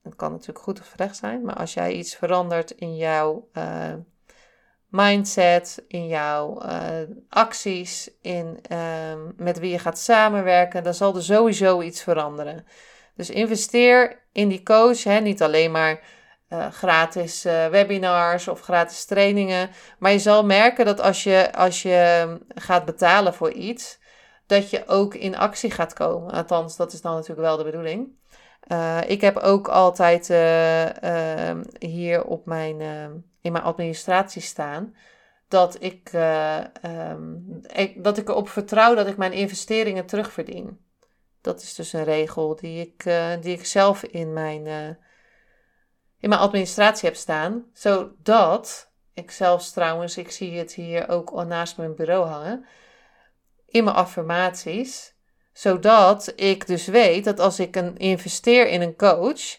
Het 0.10 0.18
kan 0.18 0.32
natuurlijk 0.32 0.60
goed 0.60 0.80
of 0.80 0.92
slecht 0.96 1.16
zijn, 1.16 1.42
maar 1.42 1.56
als 1.56 1.74
jij 1.74 1.92
iets 1.92 2.16
verandert 2.16 2.72
in 2.72 2.96
jouw 2.96 3.48
uh, 3.54 3.94
mindset, 4.88 5.84
in 5.88 6.08
jouw 6.08 6.64
uh, 6.64 6.82
acties, 7.30 8.12
in 8.22 8.60
uh, 8.72 8.78
met 9.38 9.60
wie 9.60 9.72
je 9.72 9.80
gaat 9.80 9.98
samenwerken, 9.98 10.84
dan 10.84 10.94
zal 10.94 11.16
er 11.16 11.24
sowieso 11.24 11.82
iets 11.82 12.04
veranderen. 12.04 12.66
Dus 13.16 13.30
investeer 13.30 14.22
in 14.32 14.48
die 14.48 14.64
coach, 14.64 15.04
hè, 15.04 15.20
niet 15.20 15.42
alleen 15.42 15.72
maar 15.72 16.02
uh, 16.50 16.68
gratis 16.72 17.44
webinars 17.44 18.48
of 18.48 18.62
gratis 18.62 19.06
trainingen, 19.06 19.70
maar 20.00 20.12
je 20.12 20.20
zal 20.20 20.46
merken 20.46 20.86
dat 20.86 21.02
als 21.02 21.24
je, 21.24 21.54
als 21.54 21.82
je 21.82 22.38
gaat 22.56 22.86
betalen 22.86 23.34
voor 23.34 23.52
iets, 23.52 24.00
dat 24.46 24.70
je 24.70 24.88
ook 24.88 25.14
in 25.14 25.38
actie 25.38 25.72
gaat 25.72 25.94
komen. 25.94 26.32
Althans, 26.32 26.76
dat 26.76 26.94
is 26.94 27.02
dan 27.02 27.14
natuurlijk 27.14 27.48
wel 27.48 27.58
de 27.58 27.64
bedoeling. 27.64 28.18
Uh, 28.72 29.00
ik 29.08 29.22
heb 29.22 29.38
ook 29.38 29.68
altijd 29.68 30.30
uh, 30.30 30.86
uh, 30.86 31.60
hier 31.80 32.26
op 32.26 32.46
mijn, 32.46 32.82
ehm, 32.82 33.12
in 33.42 33.52
mijn 33.52 33.64
administratie 33.64 34.42
staan 34.42 34.96
dat 35.48 35.84
ik, 35.84 36.12
um, 36.94 37.62
ik, 37.74 38.04
dat 38.04 38.18
ik 38.18 38.30
erop 38.30 38.50
vertrouw 38.50 38.96
dat 38.96 39.08
ik 39.08 39.18
mijn 39.18 39.34
investeringen 39.34 40.06
terugverdien. 40.06 40.80
Dat 41.42 41.62
is 41.62 41.76
dus 41.76 41.94
een 41.94 42.04
regel 42.04 42.56
die 42.56 42.82
ik, 42.82 43.04
die 43.42 43.58
ik 43.58 43.66
zelf 43.66 44.04
in 44.04 44.34
mijn, 44.34 44.66
in 46.20 46.30
mijn 46.30 46.42
administratie 46.42 47.10
heb 47.10 47.18
staan. 47.18 47.66
Zodat 47.74 48.92
ik 49.14 49.32
zelfs 49.32 49.72
trouwens, 49.72 50.18
ik 50.18 50.32
zie 50.32 50.58
het 50.58 50.74
hier 50.74 51.10
ook 51.10 51.46
naast 51.46 51.78
mijn 51.78 51.96
bureau 51.96 52.28
hangen 52.28 52.66
in 53.66 53.84
mijn 53.84 53.96
affirmaties. 53.96 55.18
Zodat 55.60 56.34
ik 56.36 56.68
dus 56.68 56.88
weet 56.88 57.24
dat 57.24 57.40
als 57.40 57.60
ik 57.60 57.76
een 57.76 57.98
investeer 57.98 58.68
in 58.68 58.82
een 58.82 58.96
coach, 58.96 59.58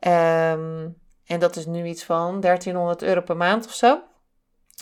um, 0.00 0.98
en 1.24 1.38
dat 1.38 1.56
is 1.56 1.66
nu 1.66 1.86
iets 1.86 2.04
van 2.04 2.40
1300 2.40 3.02
euro 3.02 3.20
per 3.20 3.36
maand 3.36 3.66
of 3.66 3.72
zo, 3.72 4.02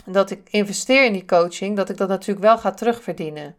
dat 0.05 0.29
ik 0.29 0.49
investeer 0.49 1.05
in 1.05 1.13
die 1.13 1.25
coaching, 1.25 1.75
dat 1.75 1.89
ik 1.89 1.97
dat 1.97 2.07
natuurlijk 2.07 2.45
wel 2.45 2.57
ga 2.57 2.71
terugverdienen. 2.71 3.55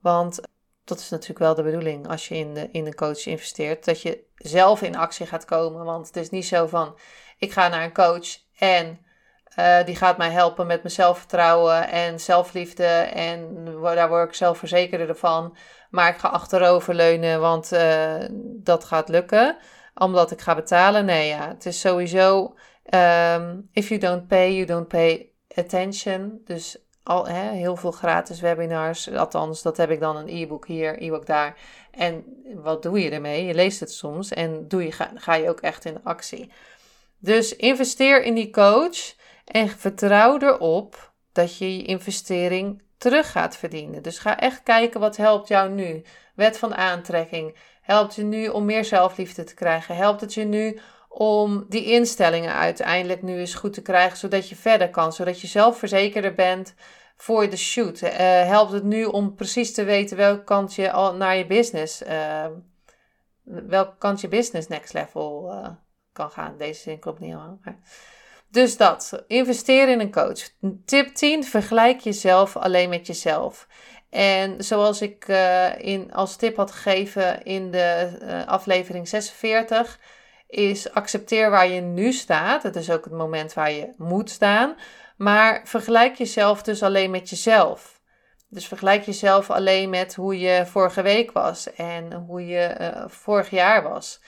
Want 0.00 0.40
dat 0.84 0.98
is 0.98 1.08
natuurlijk 1.08 1.38
wel 1.38 1.54
de 1.54 1.62
bedoeling 1.62 2.08
als 2.08 2.28
je 2.28 2.34
in, 2.34 2.54
de, 2.54 2.68
in 2.72 2.86
een 2.86 2.94
coach 2.94 3.26
investeert, 3.26 3.84
dat 3.84 4.02
je 4.02 4.24
zelf 4.34 4.82
in 4.82 4.96
actie 4.96 5.26
gaat 5.26 5.44
komen. 5.44 5.84
Want 5.84 6.06
het 6.06 6.16
is 6.16 6.30
niet 6.30 6.46
zo 6.46 6.66
van, 6.66 6.98
ik 7.38 7.52
ga 7.52 7.68
naar 7.68 7.84
een 7.84 7.92
coach 7.92 8.26
en 8.58 9.06
uh, 9.58 9.84
die 9.84 9.96
gaat 9.96 10.18
mij 10.18 10.30
helpen 10.30 10.66
met 10.66 10.82
mijn 10.82 10.94
zelfvertrouwen 10.94 11.88
en 11.88 12.20
zelfliefde. 12.20 12.84
En 12.84 13.64
daar 13.82 14.08
word 14.08 14.28
ik 14.28 14.34
zelfverzekerder 14.34 15.16
van. 15.16 15.56
Maar 15.96 16.08
ik 16.08 16.18
ga 16.18 16.28
achteroverleunen, 16.28 17.40
want 17.40 17.72
uh, 17.72 18.14
dat 18.40 18.84
gaat 18.84 19.08
lukken. 19.08 19.56
Omdat 19.94 20.30
ik 20.30 20.40
ga 20.40 20.54
betalen. 20.54 21.04
Nee, 21.04 21.28
ja, 21.28 21.48
het 21.48 21.66
is 21.66 21.80
sowieso. 21.80 22.54
Um, 22.94 23.68
if 23.72 23.88
you 23.88 24.00
don't 24.00 24.26
pay, 24.26 24.52
you 24.54 24.66
don't 24.66 24.88
pay 24.88 25.30
attention. 25.54 26.40
Dus 26.44 26.78
al, 27.02 27.26
hè, 27.28 27.50
heel 27.50 27.76
veel 27.76 27.90
gratis 27.90 28.40
webinars. 28.40 29.10
Althans, 29.10 29.62
dat 29.62 29.76
heb 29.76 29.90
ik 29.90 30.00
dan 30.00 30.16
een 30.16 30.28
e-book 30.28 30.66
hier, 30.66 31.02
e-book 31.02 31.26
daar. 31.26 31.56
En 31.90 32.24
wat 32.54 32.82
doe 32.82 33.00
je 33.00 33.10
ermee? 33.10 33.44
Je 33.44 33.54
leest 33.54 33.80
het 33.80 33.92
soms 33.92 34.30
en 34.30 34.68
doe 34.68 34.84
je, 34.84 34.92
ga, 34.92 35.10
ga 35.14 35.34
je 35.34 35.48
ook 35.48 35.60
echt 35.60 35.84
in 35.84 36.04
actie. 36.04 36.52
Dus 37.18 37.56
investeer 37.56 38.22
in 38.22 38.34
die 38.34 38.50
coach. 38.50 39.14
En 39.44 39.68
vertrouw 39.68 40.38
erop 40.38 41.12
dat 41.32 41.56
je 41.56 41.76
je 41.76 41.84
investering 41.84 42.82
terug 42.98 43.30
gaat 43.30 43.56
verdienen. 43.56 44.02
Dus 44.02 44.18
ga 44.18 44.38
echt 44.38 44.62
kijken 44.62 45.00
wat 45.00 45.16
helpt 45.16 45.48
jou 45.48 45.70
nu. 45.70 46.02
Wet 46.34 46.58
van 46.58 46.74
aantrekking. 46.74 47.56
Helpt 47.80 48.14
je 48.14 48.22
nu 48.22 48.48
om 48.48 48.64
meer 48.64 48.84
zelfliefde 48.84 49.44
te 49.44 49.54
krijgen? 49.54 49.96
Helpt 49.96 50.20
het 50.20 50.34
je 50.34 50.44
nu 50.44 50.80
om 51.08 51.66
die 51.68 51.84
instellingen 51.84 52.52
uiteindelijk 52.52 53.22
nu 53.22 53.38
eens 53.38 53.54
goed 53.54 53.72
te 53.72 53.82
krijgen, 53.82 54.18
zodat 54.18 54.48
je 54.48 54.56
verder 54.56 54.90
kan, 54.90 55.12
zodat 55.12 55.40
je 55.40 55.46
zelfverzekerder 55.46 56.34
bent 56.34 56.74
voor 57.16 57.50
de 57.50 57.56
shoot? 57.56 58.02
Uh, 58.02 58.10
helpt 58.42 58.72
het 58.72 58.84
nu 58.84 59.04
om 59.04 59.34
precies 59.34 59.72
te 59.72 59.84
weten 59.84 60.16
welke 60.16 60.44
kant 60.44 60.74
je 60.74 60.92
al 60.92 61.14
naar 61.14 61.36
je 61.36 61.46
business, 61.46 62.02
uh, 62.02 62.46
welke 63.44 63.94
kant 63.98 64.20
je 64.20 64.28
business 64.28 64.68
next 64.68 64.92
level 64.92 65.52
uh, 65.52 65.68
kan 66.12 66.30
gaan? 66.30 66.56
Deze 66.58 66.80
zin 66.80 66.98
klopt 66.98 67.20
niet 67.20 67.30
helemaal. 67.30 67.58
Dus 68.56 68.76
dat, 68.76 69.24
investeer 69.26 69.88
in 69.88 70.00
een 70.00 70.12
coach. 70.12 70.48
Tip 70.84 71.14
10, 71.14 71.44
vergelijk 71.44 72.00
jezelf 72.00 72.56
alleen 72.56 72.88
met 72.88 73.06
jezelf. 73.06 73.66
En 74.10 74.64
zoals 74.64 75.02
ik 75.02 75.28
uh, 75.28 75.78
in, 75.78 76.12
als 76.12 76.36
tip 76.36 76.56
had 76.56 76.70
gegeven 76.70 77.42
in 77.42 77.70
de 77.70 78.18
uh, 78.22 78.46
aflevering 78.46 79.08
46, 79.08 80.00
is 80.46 80.92
accepteer 80.92 81.50
waar 81.50 81.68
je 81.68 81.80
nu 81.80 82.12
staat. 82.12 82.62
Het 82.62 82.76
is 82.76 82.90
ook 82.90 83.04
het 83.04 83.12
moment 83.12 83.52
waar 83.52 83.72
je 83.72 83.92
moet 83.96 84.30
staan. 84.30 84.76
Maar 85.16 85.60
vergelijk 85.64 86.14
jezelf 86.14 86.62
dus 86.62 86.82
alleen 86.82 87.10
met 87.10 87.30
jezelf. 87.30 88.00
Dus 88.48 88.66
vergelijk 88.66 89.02
jezelf 89.02 89.50
alleen 89.50 89.90
met 89.90 90.14
hoe 90.14 90.38
je 90.38 90.66
vorige 90.66 91.02
week 91.02 91.32
was 91.32 91.74
en 91.74 92.12
hoe 92.12 92.46
je 92.46 92.76
uh, 92.80 93.04
vorig 93.08 93.50
jaar 93.50 93.82
was. 93.82 94.20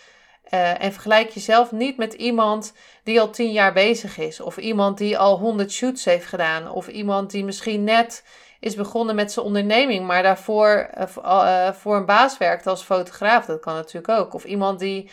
Uh, 0.50 0.82
en 0.82 0.92
vergelijk 0.92 1.30
jezelf 1.30 1.72
niet 1.72 1.96
met 1.96 2.12
iemand 2.14 2.72
die 3.02 3.20
al 3.20 3.30
tien 3.30 3.52
jaar 3.52 3.72
bezig 3.72 4.18
is, 4.18 4.40
of 4.40 4.56
iemand 4.56 4.98
die 4.98 5.18
al 5.18 5.38
honderd 5.38 5.72
shoots 5.72 6.04
heeft 6.04 6.26
gedaan, 6.26 6.70
of 6.70 6.88
iemand 6.88 7.30
die 7.30 7.44
misschien 7.44 7.84
net 7.84 8.24
is 8.60 8.74
begonnen 8.74 9.14
met 9.14 9.32
zijn 9.32 9.46
onderneming, 9.46 10.06
maar 10.06 10.22
daarvoor 10.22 10.90
uh, 11.24 11.72
voor 11.72 11.96
een 11.96 12.04
baas 12.04 12.38
werkt 12.38 12.66
als 12.66 12.82
fotograaf. 12.82 13.46
Dat 13.46 13.60
kan 13.60 13.74
natuurlijk 13.74 14.08
ook. 14.08 14.34
Of 14.34 14.44
iemand 14.44 14.78
die 14.78 15.10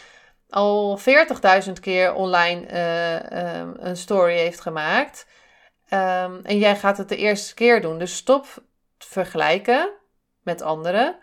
al 0.49 0.99
40.000 1.65 1.71
keer 1.81 2.13
online 2.13 2.67
uh, 2.71 3.87
een 3.87 3.97
story 3.97 4.37
heeft 4.37 4.61
gemaakt. 4.61 5.27
Um, 5.89 6.39
en 6.43 6.57
jij 6.57 6.75
gaat 6.75 6.97
het 6.97 7.09
de 7.09 7.17
eerste 7.17 7.53
keer 7.53 7.81
doen. 7.81 7.99
Dus 7.99 8.15
stop 8.15 8.63
vergelijken 8.97 9.89
met 10.41 10.61
anderen 10.61 11.15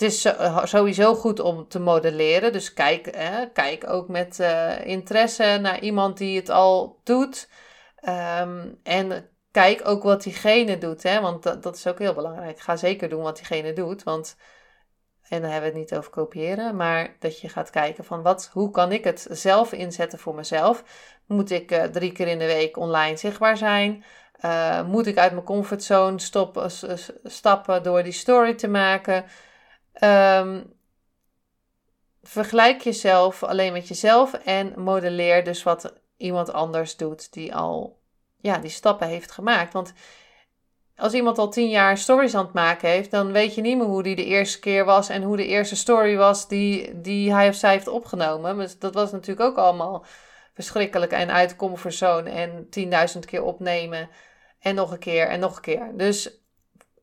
het 0.00 0.10
is 0.12 0.24
eh, 0.24 0.64
sowieso 0.64 1.14
goed 1.14 1.40
om 1.40 1.68
te 1.68 1.80
modelleren. 1.80 2.52
Dus 2.52 2.72
kijk, 2.72 3.16
hè, 3.16 3.46
kijk 3.46 3.90
ook 3.90 4.08
met 4.08 4.38
uh, 4.40 4.86
interesse 4.86 5.58
naar 5.60 5.80
iemand 5.80 6.18
die 6.18 6.36
het 6.36 6.50
al 6.50 7.00
doet. 7.04 7.48
Um, 8.08 8.78
en 8.82 9.28
kijk 9.50 9.88
ook 9.88 10.02
wat 10.02 10.22
diegene 10.22 10.78
doet. 10.78 11.02
Hè, 11.02 11.20
want 11.20 11.42
dat, 11.42 11.62
dat 11.62 11.76
is 11.76 11.86
ook 11.86 11.98
heel 11.98 12.14
belangrijk. 12.14 12.60
Ga 12.60 12.76
zeker 12.76 13.08
doen 13.08 13.22
wat 13.22 13.36
diegene 13.36 13.72
doet. 13.72 14.02
Want, 14.02 14.36
en 15.28 15.40
dan 15.40 15.50
hebben 15.50 15.72
we 15.72 15.78
het 15.78 15.88
niet 15.90 15.98
over 15.98 16.10
kopiëren. 16.10 16.76
Maar 16.76 17.16
dat 17.18 17.40
je 17.40 17.48
gaat 17.48 17.70
kijken 17.70 18.04
van 18.04 18.22
wat, 18.22 18.50
hoe 18.52 18.70
kan 18.70 18.92
ik 18.92 19.04
het 19.04 19.26
zelf 19.30 19.72
inzetten 19.72 20.18
voor 20.18 20.34
mezelf. 20.34 20.84
Moet 21.26 21.50
ik 21.50 21.72
uh, 21.72 21.82
drie 21.82 22.12
keer 22.12 22.28
in 22.28 22.38
de 22.38 22.46
week 22.46 22.76
online 22.76 23.16
zichtbaar 23.16 23.56
zijn? 23.56 24.04
Moet 24.86 25.06
ik 25.06 25.18
uit 25.18 25.32
mijn 25.32 25.44
comfortzone 25.44 26.20
stoppen, 26.20 26.70
stappen 27.24 27.82
door 27.82 28.02
die 28.02 28.12
story 28.12 28.54
te 28.54 28.68
maken? 28.68 29.24
Um, 30.02 30.72
vergelijk 32.22 32.80
jezelf 32.80 33.42
alleen 33.42 33.72
met 33.72 33.88
jezelf 33.88 34.32
en 34.32 34.80
modelleer 34.80 35.44
dus 35.44 35.62
wat 35.62 35.92
iemand 36.16 36.52
anders 36.52 36.96
doet 36.96 37.32
die 37.32 37.54
al 37.54 37.98
ja, 38.40 38.58
die 38.58 38.70
stappen 38.70 39.08
heeft 39.08 39.30
gemaakt. 39.30 39.72
Want 39.72 39.92
als 40.96 41.12
iemand 41.12 41.38
al 41.38 41.50
tien 41.50 41.68
jaar 41.68 41.98
stories 41.98 42.34
aan 42.34 42.44
het 42.44 42.52
maken 42.52 42.88
heeft, 42.88 43.10
dan 43.10 43.32
weet 43.32 43.54
je 43.54 43.60
niet 43.60 43.76
meer 43.76 43.86
hoe 43.86 44.02
die 44.02 44.16
de 44.16 44.24
eerste 44.24 44.58
keer 44.58 44.84
was 44.84 45.08
en 45.08 45.22
hoe 45.22 45.36
de 45.36 45.46
eerste 45.46 45.76
story 45.76 46.16
was 46.16 46.48
die, 46.48 47.00
die 47.00 47.32
hij 47.32 47.48
of 47.48 47.54
zij 47.54 47.72
heeft 47.72 47.88
opgenomen. 47.88 48.56
Dus 48.56 48.78
dat 48.78 48.94
was 48.94 49.12
natuurlijk 49.12 49.48
ook 49.48 49.56
allemaal 49.56 50.04
verschrikkelijk 50.54 51.12
en 51.12 51.30
uit 51.30 51.56
comfortzone 51.56 52.30
en 52.30 52.68
10.000 53.14 53.18
keer 53.20 53.42
opnemen 53.42 54.08
en 54.60 54.74
nog 54.74 54.90
een 54.90 54.98
keer 54.98 55.28
en 55.28 55.40
nog 55.40 55.56
een 55.56 55.62
keer. 55.62 55.90
Dus 55.94 56.39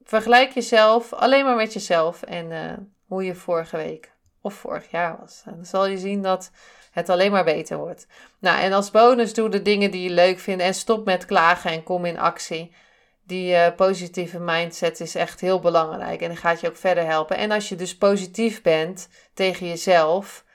vergelijk 0.07 0.51
jezelf 0.51 1.13
alleen 1.13 1.45
maar 1.45 1.55
met 1.55 1.73
jezelf 1.73 2.21
en 2.21 2.51
uh, 2.51 2.73
hoe 3.05 3.23
je 3.23 3.35
vorige 3.35 3.77
week 3.77 4.11
of 4.41 4.53
vorig 4.53 4.91
jaar 4.91 5.17
was. 5.19 5.41
En 5.45 5.55
dan 5.55 5.65
zal 5.65 5.85
je 5.85 5.97
zien 5.97 6.21
dat 6.21 6.51
het 6.91 7.09
alleen 7.09 7.31
maar 7.31 7.43
beter 7.43 7.77
wordt. 7.77 8.07
Nou, 8.39 8.59
en 8.59 8.73
als 8.73 8.91
bonus 8.91 9.33
doe 9.33 9.49
de 9.49 9.61
dingen 9.61 9.91
die 9.91 10.03
je 10.03 10.09
leuk 10.09 10.39
vindt 10.39 10.63
en 10.63 10.73
stop 10.73 11.05
met 11.05 11.25
klagen 11.25 11.71
en 11.71 11.83
kom 11.83 12.05
in 12.05 12.19
actie. 12.19 12.75
Die 13.23 13.53
uh, 13.53 13.67
positieve 13.75 14.39
mindset 14.39 14.99
is 14.99 15.15
echt 15.15 15.39
heel 15.39 15.59
belangrijk 15.59 16.21
en 16.21 16.29
die 16.29 16.37
gaat 16.37 16.61
je 16.61 16.67
ook 16.67 16.75
verder 16.75 17.05
helpen. 17.05 17.37
En 17.37 17.51
als 17.51 17.69
je 17.69 17.75
dus 17.75 17.97
positief 17.97 18.61
bent 18.61 19.09
tegen 19.33 19.67
jezelf, 19.67 20.45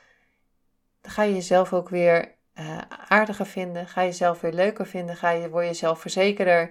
dan 1.00 1.12
ga 1.12 1.22
je 1.22 1.34
jezelf 1.34 1.72
ook 1.72 1.88
weer 1.88 2.34
uh, 2.54 2.78
aardiger 3.08 3.46
vinden. 3.46 3.86
Ga 3.86 4.00
je 4.00 4.06
jezelf 4.06 4.40
weer 4.40 4.52
leuker 4.52 4.86
vinden. 4.86 5.16
Ga 5.16 5.30
je, 5.30 5.48
word 5.48 5.66
je 5.66 5.74
zelfverzekerder. 5.74 6.70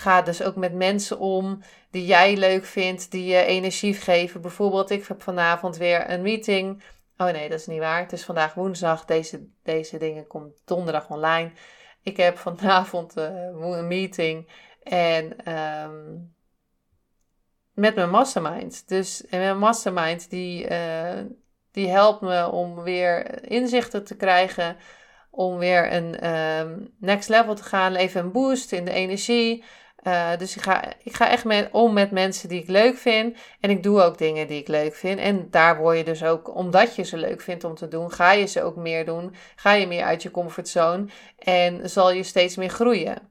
Ga 0.00 0.22
dus 0.22 0.42
ook 0.42 0.56
met 0.56 0.72
mensen 0.74 1.18
om 1.18 1.62
die 1.90 2.04
jij 2.04 2.36
leuk 2.36 2.64
vindt, 2.64 3.10
die 3.10 3.24
je 3.24 3.44
energie 3.44 3.94
geven. 3.94 4.40
Bijvoorbeeld, 4.40 4.90
ik 4.90 5.06
heb 5.06 5.22
vanavond 5.22 5.76
weer 5.76 6.10
een 6.10 6.22
meeting. 6.22 6.82
Oh 7.16 7.26
nee, 7.26 7.48
dat 7.48 7.58
is 7.58 7.66
niet 7.66 7.78
waar. 7.78 8.00
Het 8.00 8.12
is 8.12 8.24
vandaag 8.24 8.54
woensdag. 8.54 9.04
Deze, 9.04 9.46
deze 9.62 9.98
dingen 9.98 10.26
komen 10.26 10.54
donderdag 10.64 11.10
online. 11.10 11.52
Ik 12.02 12.16
heb 12.16 12.38
vanavond 12.48 13.16
uh, 13.16 13.24
een 13.60 13.86
meeting 13.86 14.48
en 14.82 15.52
um, 15.54 16.34
met 17.74 17.94
mijn 17.94 18.10
mastermind. 18.10 18.88
Dus 18.88 19.26
en 19.26 19.38
mijn 19.38 19.58
mastermind 19.58 20.30
die, 20.30 20.70
uh, 20.70 21.18
Die 21.70 21.88
helpt 21.88 22.20
me 22.20 22.50
om 22.50 22.82
weer 22.82 23.44
inzichten 23.50 24.04
te 24.04 24.16
krijgen, 24.16 24.76
om 25.30 25.58
weer 25.58 25.92
een 25.92 26.20
ehm, 26.20 26.78
next 26.98 27.28
level 27.28 27.54
te 27.54 27.62
gaan, 27.62 27.94
even 27.94 28.20
een 28.20 28.32
boost 28.32 28.72
in 28.72 28.84
de 28.84 28.92
energie. 28.92 29.64
Uh, 30.02 30.36
dus 30.38 30.56
ik 30.56 30.62
ga, 30.62 30.92
ik 31.02 31.14
ga 31.14 31.30
echt 31.30 31.70
om 31.70 31.92
met 31.92 32.10
mensen 32.10 32.48
die 32.48 32.62
ik 32.62 32.68
leuk 32.68 32.96
vind. 32.96 33.36
En 33.60 33.70
ik 33.70 33.82
doe 33.82 34.02
ook 34.02 34.18
dingen 34.18 34.46
die 34.46 34.60
ik 34.60 34.68
leuk 34.68 34.94
vind. 34.94 35.18
En 35.18 35.50
daar 35.50 35.76
word 35.76 35.96
je 35.96 36.04
dus 36.04 36.24
ook, 36.24 36.54
omdat 36.54 36.94
je 36.94 37.02
ze 37.02 37.16
leuk 37.16 37.40
vindt 37.40 37.64
om 37.64 37.74
te 37.74 37.88
doen, 37.88 38.12
ga 38.12 38.32
je 38.32 38.46
ze 38.46 38.62
ook 38.62 38.76
meer 38.76 39.04
doen. 39.04 39.34
Ga 39.56 39.72
je 39.72 39.86
meer 39.86 40.04
uit 40.04 40.22
je 40.22 40.30
comfortzone. 40.30 41.04
En 41.38 41.90
zal 41.90 42.12
je 42.12 42.22
steeds 42.22 42.56
meer 42.56 42.70
groeien. 42.70 43.30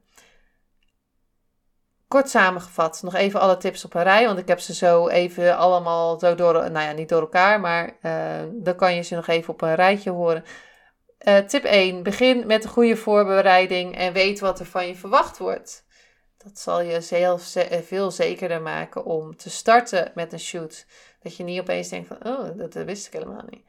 Kort 2.08 2.30
samengevat, 2.30 3.00
nog 3.02 3.14
even 3.14 3.40
alle 3.40 3.56
tips 3.56 3.84
op 3.84 3.94
een 3.94 4.02
rij, 4.02 4.26
want 4.26 4.38
ik 4.38 4.48
heb 4.48 4.60
ze 4.60 4.74
zo 4.74 5.08
even 5.08 5.56
allemaal 5.56 6.18
zo 6.18 6.34
door, 6.34 6.52
nou 6.52 6.86
ja, 6.86 6.92
niet 6.92 7.08
door 7.08 7.20
elkaar, 7.20 7.60
maar 7.60 7.96
uh, 8.02 8.12
dan 8.52 8.76
kan 8.76 8.94
je 8.94 9.02
ze 9.02 9.14
nog 9.14 9.26
even 9.26 9.52
op 9.52 9.62
een 9.62 9.74
rijtje 9.74 10.10
horen. 10.10 10.44
Uh, 11.28 11.38
tip 11.38 11.64
1. 11.64 12.02
Begin 12.02 12.46
met 12.46 12.64
een 12.64 12.70
goede 12.70 12.96
voorbereiding 12.96 13.96
en 13.96 14.12
weet 14.12 14.40
wat 14.40 14.60
er 14.60 14.66
van 14.66 14.86
je 14.86 14.94
verwacht 14.94 15.38
wordt. 15.38 15.84
Dat 16.44 16.58
zal 16.58 16.80
je 16.80 17.00
zelf 17.00 17.54
veel 17.86 18.10
zekerder 18.10 18.62
maken 18.62 19.04
om 19.04 19.36
te 19.36 19.50
starten 19.50 20.12
met 20.14 20.32
een 20.32 20.40
shoot. 20.40 20.86
Dat 21.22 21.36
je 21.36 21.44
niet 21.44 21.60
opeens 21.60 21.88
denkt 21.88 22.08
van, 22.08 22.26
oh, 22.26 22.58
dat 22.58 22.74
wist 22.74 23.06
ik 23.06 23.12
helemaal 23.12 23.44
niet. 23.50 23.64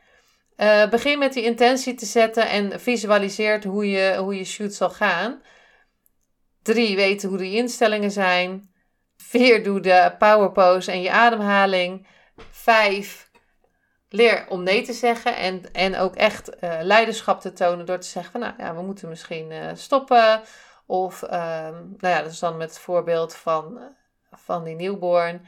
Uh, 0.57 0.89
begin 0.89 1.19
met 1.19 1.33
die 1.33 1.43
intentie 1.43 1.93
te 1.93 2.05
zetten 2.05 2.49
en 2.49 2.79
visualiseert 2.79 3.63
hoe 3.63 3.89
je, 3.89 4.17
hoe 4.17 4.35
je 4.35 4.43
shoot 4.43 4.73
zal 4.73 4.89
gaan. 4.89 5.41
Drie, 6.61 6.95
weten 6.95 7.29
hoe 7.29 7.37
de 7.37 7.51
instellingen 7.51 8.11
zijn. 8.11 8.73
Vier, 9.17 9.63
doe 9.63 9.79
de 9.79 10.15
power 10.17 10.51
pose 10.51 10.91
en 10.91 11.01
je 11.01 11.11
ademhaling. 11.11 12.07
Vijf, 12.51 13.29
leer 14.09 14.45
om 14.49 14.63
nee 14.63 14.81
te 14.81 14.93
zeggen 14.93 15.35
en, 15.35 15.73
en 15.73 15.97
ook 15.97 16.15
echt 16.15 16.49
uh, 16.49 16.79
leiderschap 16.81 17.41
te 17.41 17.53
tonen 17.53 17.85
door 17.85 17.99
te 17.99 18.07
zeggen 18.07 18.31
van, 18.31 18.41
nou 18.41 18.53
ja, 18.57 18.75
we 18.75 18.81
moeten 18.81 19.09
misschien 19.09 19.77
stoppen. 19.77 20.41
Of, 20.91 21.21
um, 21.21 21.29
nou 21.29 21.97
ja, 21.99 22.21
dat 22.21 22.31
is 22.31 22.39
dan 22.39 22.57
met 22.57 22.69
het 22.69 22.79
voorbeeld 22.79 23.35
van, 23.35 23.79
van 24.31 24.63
die 24.63 24.75
newborn. 24.75 25.45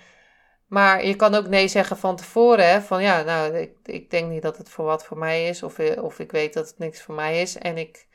Maar 0.67 1.05
je 1.05 1.15
kan 1.15 1.35
ook 1.35 1.47
nee 1.47 1.67
zeggen 1.67 1.97
van 1.97 2.15
tevoren. 2.15 2.83
Van 2.83 3.01
ja, 3.01 3.21
nou, 3.21 3.57
ik, 3.57 3.71
ik 3.83 4.09
denk 4.09 4.29
niet 4.29 4.41
dat 4.41 4.57
het 4.57 4.69
voor 4.69 4.85
wat 4.85 5.05
voor 5.05 5.17
mij 5.17 5.47
is. 5.47 5.63
Of, 5.63 5.79
of 5.79 6.19
ik 6.19 6.31
weet 6.31 6.53
dat 6.53 6.67
het 6.67 6.77
niks 6.77 7.01
voor 7.01 7.15
mij 7.15 7.41
is. 7.41 7.57
En 7.57 7.77
ik, 7.77 8.07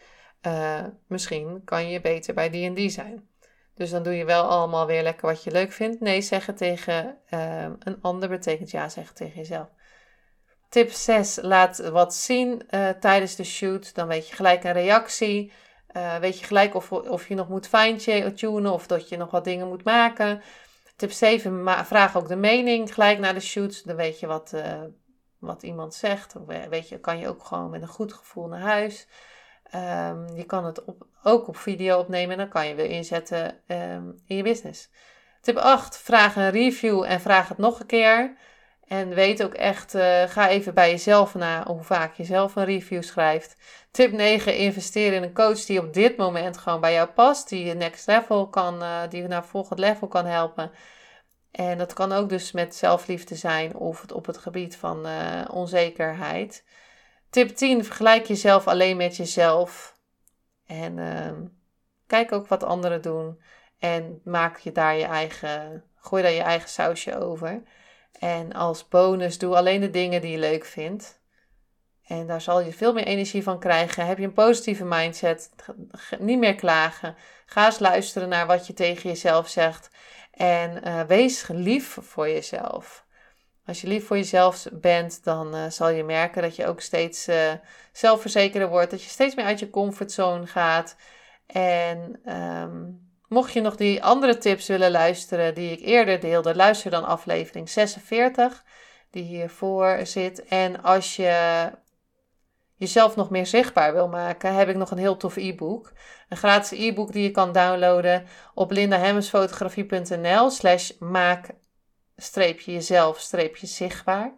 uh, 0.46 0.84
misschien 1.06 1.62
kan 1.64 1.88
je 1.88 2.00
beter 2.00 2.34
bij 2.34 2.50
die 2.50 2.66
en 2.66 2.74
die 2.74 2.90
zijn. 2.90 3.28
Dus 3.74 3.90
dan 3.90 4.02
doe 4.02 4.16
je 4.16 4.24
wel 4.24 4.44
allemaal 4.44 4.86
weer 4.86 5.02
lekker 5.02 5.26
wat 5.26 5.44
je 5.44 5.50
leuk 5.50 5.72
vindt. 5.72 6.00
Nee 6.00 6.20
zeggen 6.20 6.54
tegen 6.54 7.18
uh, 7.30 7.62
een 7.78 7.98
ander 8.00 8.28
betekent 8.28 8.70
ja 8.70 8.88
zeggen 8.88 9.14
tegen 9.14 9.36
jezelf. 9.36 9.68
Tip 10.68 10.90
6. 10.90 11.38
Laat 11.42 11.88
wat 11.88 12.14
zien 12.14 12.62
tijdens 13.00 13.36
de 13.36 13.44
shoot. 13.44 13.94
Dan 13.94 14.08
weet 14.08 14.28
je 14.28 14.34
gelijk 14.34 14.64
een 14.64 14.72
reactie. 14.72 15.52
Uh, 15.96 16.16
weet 16.16 16.38
je 16.38 16.44
gelijk 16.44 16.74
of, 16.74 16.92
of 16.92 17.29
je 17.29 17.35
nog 17.35 17.48
moet 17.48 17.68
fine-tunen 17.68 18.72
of 18.72 18.87
dat 18.87 19.09
je 19.09 19.16
nog 19.16 19.31
wat 19.31 19.44
dingen 19.44 19.68
moet 19.68 19.85
maken. 19.85 20.42
Tip 20.96 21.11
7, 21.11 21.87
vraag 21.87 22.16
ook 22.16 22.29
de 22.29 22.37
mening 22.37 22.94
gelijk 22.94 23.18
naar 23.18 23.35
de 23.35 23.40
shoot. 23.40 23.87
Dan 23.87 23.96
weet 23.96 24.20
je 24.20 24.27
wat, 24.27 24.53
uh, 24.55 24.83
wat 25.38 25.62
iemand 25.62 25.94
zegt. 25.94 26.37
Of 26.37 26.68
weet 26.68 26.88
je, 26.88 27.01
kan 27.01 27.18
je 27.18 27.29
ook 27.29 27.44
gewoon 27.44 27.70
met 27.70 27.83
een 27.83 27.88
goed 27.88 28.12
gevoel 28.12 28.46
naar 28.46 28.61
huis. 28.61 29.07
Um, 29.74 30.37
je 30.37 30.44
kan 30.46 30.64
het 30.64 30.85
op, 30.85 31.07
ook 31.22 31.48
op 31.48 31.57
video 31.57 31.98
opnemen 31.98 32.31
en 32.31 32.38
dan 32.38 32.48
kan 32.48 32.66
je 32.66 32.74
weer 32.74 32.90
inzetten 32.90 33.61
um, 33.66 34.22
in 34.27 34.37
je 34.37 34.42
business. 34.42 34.90
Tip 35.40 35.57
8, 35.57 35.98
vraag 35.98 36.37
een 36.37 36.51
review 36.51 37.05
en 37.07 37.20
vraag 37.20 37.48
het 37.48 37.59
nog 37.59 37.81
een 37.81 37.87
keer. 37.87 38.37
En 38.88 39.09
weet 39.09 39.42
ook 39.42 39.55
echt, 39.55 39.94
uh, 39.94 40.22
ga 40.22 40.48
even 40.48 40.74
bij 40.74 40.90
jezelf 40.90 41.35
na 41.35 41.66
hoe 41.66 41.83
vaak 41.83 42.14
je 42.14 42.24
zelf 42.24 42.57
een 42.57 42.64
review 42.64 43.03
schrijft. 43.03 43.57
Tip 43.90 44.12
9, 44.12 44.57
investeer 44.57 45.12
in 45.12 45.22
een 45.22 45.35
coach 45.35 45.64
die 45.64 45.81
op 45.81 45.94
dit 45.94 46.16
moment 46.16 46.59
gewoon 46.59 46.81
bij 46.81 46.92
jou 46.92 47.09
past. 47.09 47.48
Die 47.48 47.64
je 47.64 47.74
next 47.74 48.07
level 48.07 48.48
kan, 48.48 48.83
uh, 48.83 49.01
die 49.09 49.22
je 49.22 49.29
naar 49.29 49.44
volgend 49.44 49.79
level 49.79 50.09
kan 50.09 50.27
helpen. 50.27 50.70
En 51.51 51.79
dat 51.79 51.92
kan 51.92 52.12
ook 52.12 52.29
dus 52.29 52.53
met 52.53 52.74
zelfliefde 52.74 53.35
zijn 53.35 53.77
of 53.77 54.05
op 54.12 54.27
het 54.27 54.38
gebied 54.38 54.77
van 54.77 55.07
uh, 55.07 55.44
onzekerheid. 55.51 56.64
Tip 57.31 57.57
10, 57.57 57.85
vergelijk 57.85 58.27
jezelf 58.27 58.66
alleen 58.66 58.96
met 58.96 59.16
jezelf. 59.16 59.96
En 60.66 60.98
ehm, 60.98 61.44
kijk 62.07 62.33
ook 62.33 62.46
wat 62.46 62.62
anderen 62.64 63.03
doen. 63.03 63.40
En 63.79 64.20
maak 64.24 64.59
je 64.59 64.72
daar 64.72 64.96
je 64.96 65.05
eigen, 65.05 65.85
gooi 65.96 66.22
daar 66.22 66.33
je 66.33 66.42
eigen 66.42 66.68
sausje 66.68 67.18
over. 67.18 67.62
En 68.18 68.52
als 68.52 68.88
bonus 68.88 69.38
doe 69.38 69.57
alleen 69.57 69.81
de 69.81 69.90
dingen 69.90 70.20
die 70.20 70.31
je 70.31 70.38
leuk 70.38 70.64
vindt. 70.64 71.20
En 72.07 72.26
daar 72.26 72.40
zal 72.40 72.61
je 72.61 72.72
veel 72.72 72.92
meer 72.92 73.07
energie 73.07 73.42
van 73.42 73.59
krijgen. 73.59 74.07
Heb 74.07 74.18
je 74.18 74.24
een 74.24 74.33
positieve 74.33 74.85
mindset, 74.85 75.50
niet 76.18 76.38
meer 76.38 76.54
klagen. 76.54 77.16
Ga 77.46 77.66
eens 77.66 77.78
luisteren 77.78 78.28
naar 78.28 78.46
wat 78.46 78.66
je 78.66 78.72
tegen 78.72 79.09
jezelf 79.09 79.48
zegt. 79.48 79.90
En 80.31 80.88
uh, 80.88 81.02
wees 81.02 81.48
lief 81.48 81.98
voor 82.00 82.28
jezelf. 82.28 83.07
Als 83.66 83.81
je 83.81 83.87
lief 83.87 84.07
voor 84.07 84.16
jezelf 84.16 84.66
bent, 84.72 85.24
dan 85.24 85.54
uh, 85.54 85.66
zal 85.68 85.88
je 85.88 86.04
merken 86.04 86.42
dat 86.42 86.57
je 86.57 86.66
ook 86.66 86.81
steeds 86.81 87.28
uh, 87.28 87.52
zelfverzekerder 87.92 88.68
wordt. 88.68 88.90
Dat 88.90 89.02
je 89.02 89.09
steeds 89.09 89.35
meer 89.35 89.44
uit 89.44 89.59
je 89.59 89.70
comfortzone 89.70 90.46
gaat. 90.46 90.96
En 91.46 92.20
um, 92.35 93.07
Mocht 93.28 93.52
je 93.52 93.60
nog 93.60 93.76
die 93.76 94.02
andere 94.02 94.38
tips 94.38 94.66
willen 94.66 94.90
luisteren 94.90 95.54
die 95.54 95.72
ik 95.72 95.80
eerder 95.80 96.20
deelde, 96.20 96.56
luister 96.56 96.90
dan 96.90 97.04
aflevering 97.04 97.70
46, 97.70 98.64
die 99.10 99.22
hiervoor 99.22 100.00
zit. 100.02 100.44
En 100.44 100.82
als 100.82 101.16
je 101.16 101.70
jezelf 102.74 103.16
nog 103.16 103.30
meer 103.30 103.46
zichtbaar 103.46 103.92
wil 103.92 104.08
maken, 104.08 104.54
heb 104.54 104.68
ik 104.68 104.76
nog 104.76 104.90
een 104.90 104.98
heel 104.98 105.16
tof 105.16 105.36
e-book. 105.36 105.92
Een 106.28 106.36
gratis 106.36 106.78
e-book 106.78 107.12
die 107.12 107.22
je 107.22 107.30
kan 107.30 107.52
downloaden 107.52 108.26
op 108.54 108.70
lindahemmesfotografie.nl 108.70 110.50
slash 110.50 110.90
maak 110.98 111.50
jezelf 112.56 113.20
zichtbaar. 113.52 114.32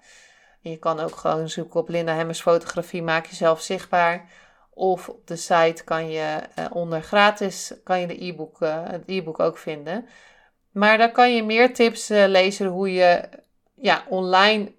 je 0.61 0.77
kan 0.77 1.01
ook 1.01 1.17
gewoon 1.17 1.49
zoeken 1.49 1.81
op 1.81 1.89
Linda 1.89 2.15
Hemmers 2.15 2.41
fotografie, 2.41 3.03
maak 3.03 3.27
jezelf 3.27 3.61
zichtbaar. 3.61 4.29
Of 4.81 5.09
op 5.09 5.27
de 5.27 5.37
site 5.37 5.85
kan 5.85 6.11
je 6.11 6.41
uh, 6.59 6.65
onder 6.73 7.03
gratis 7.03 7.73
kan 7.85 8.01
je 8.01 8.07
de 8.07 8.25
e-book, 8.25 8.61
uh, 8.61 8.83
het 8.85 9.03
e-book 9.07 9.41
ook 9.41 9.59
vinden. 9.59 10.09
Maar 10.73 10.99
daar 10.99 11.13
kan 11.13 11.35
je 11.35 11.43
meer 11.43 11.75
tips 11.75 12.11
uh, 12.11 12.25
lezen 12.27 12.67
hoe 12.67 12.93
je 12.93 13.29
ja, 13.75 14.05
online 14.09 14.73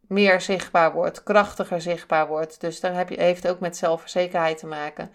meer 0.00 0.40
zichtbaar 0.40 0.92
wordt, 0.92 1.22
krachtiger 1.22 1.80
zichtbaar 1.80 2.26
wordt. 2.26 2.60
Dus 2.60 2.80
daar 2.80 2.94
heb 2.94 3.08
je, 3.08 3.22
heeft 3.22 3.48
ook 3.48 3.60
met 3.60 3.76
zelfverzekerheid 3.76 4.58
te 4.58 4.66
maken. 4.66 5.10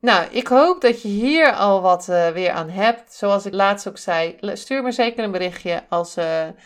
Nou, 0.00 0.26
ik 0.30 0.46
hoop 0.46 0.80
dat 0.80 1.02
je 1.02 1.08
hier 1.08 1.52
al 1.52 1.80
wat 1.80 2.06
weer 2.06 2.50
aan 2.50 2.70
hebt. 2.70 3.12
Zoals 3.12 3.46
ik 3.46 3.52
laatst 3.52 3.88
ook 3.88 3.98
zei, 3.98 4.38
stuur 4.40 4.82
me 4.82 4.92
zeker 4.92 5.24
een 5.24 5.30
berichtje 5.30 5.82
als, 5.88 6.16
en, 6.16 6.56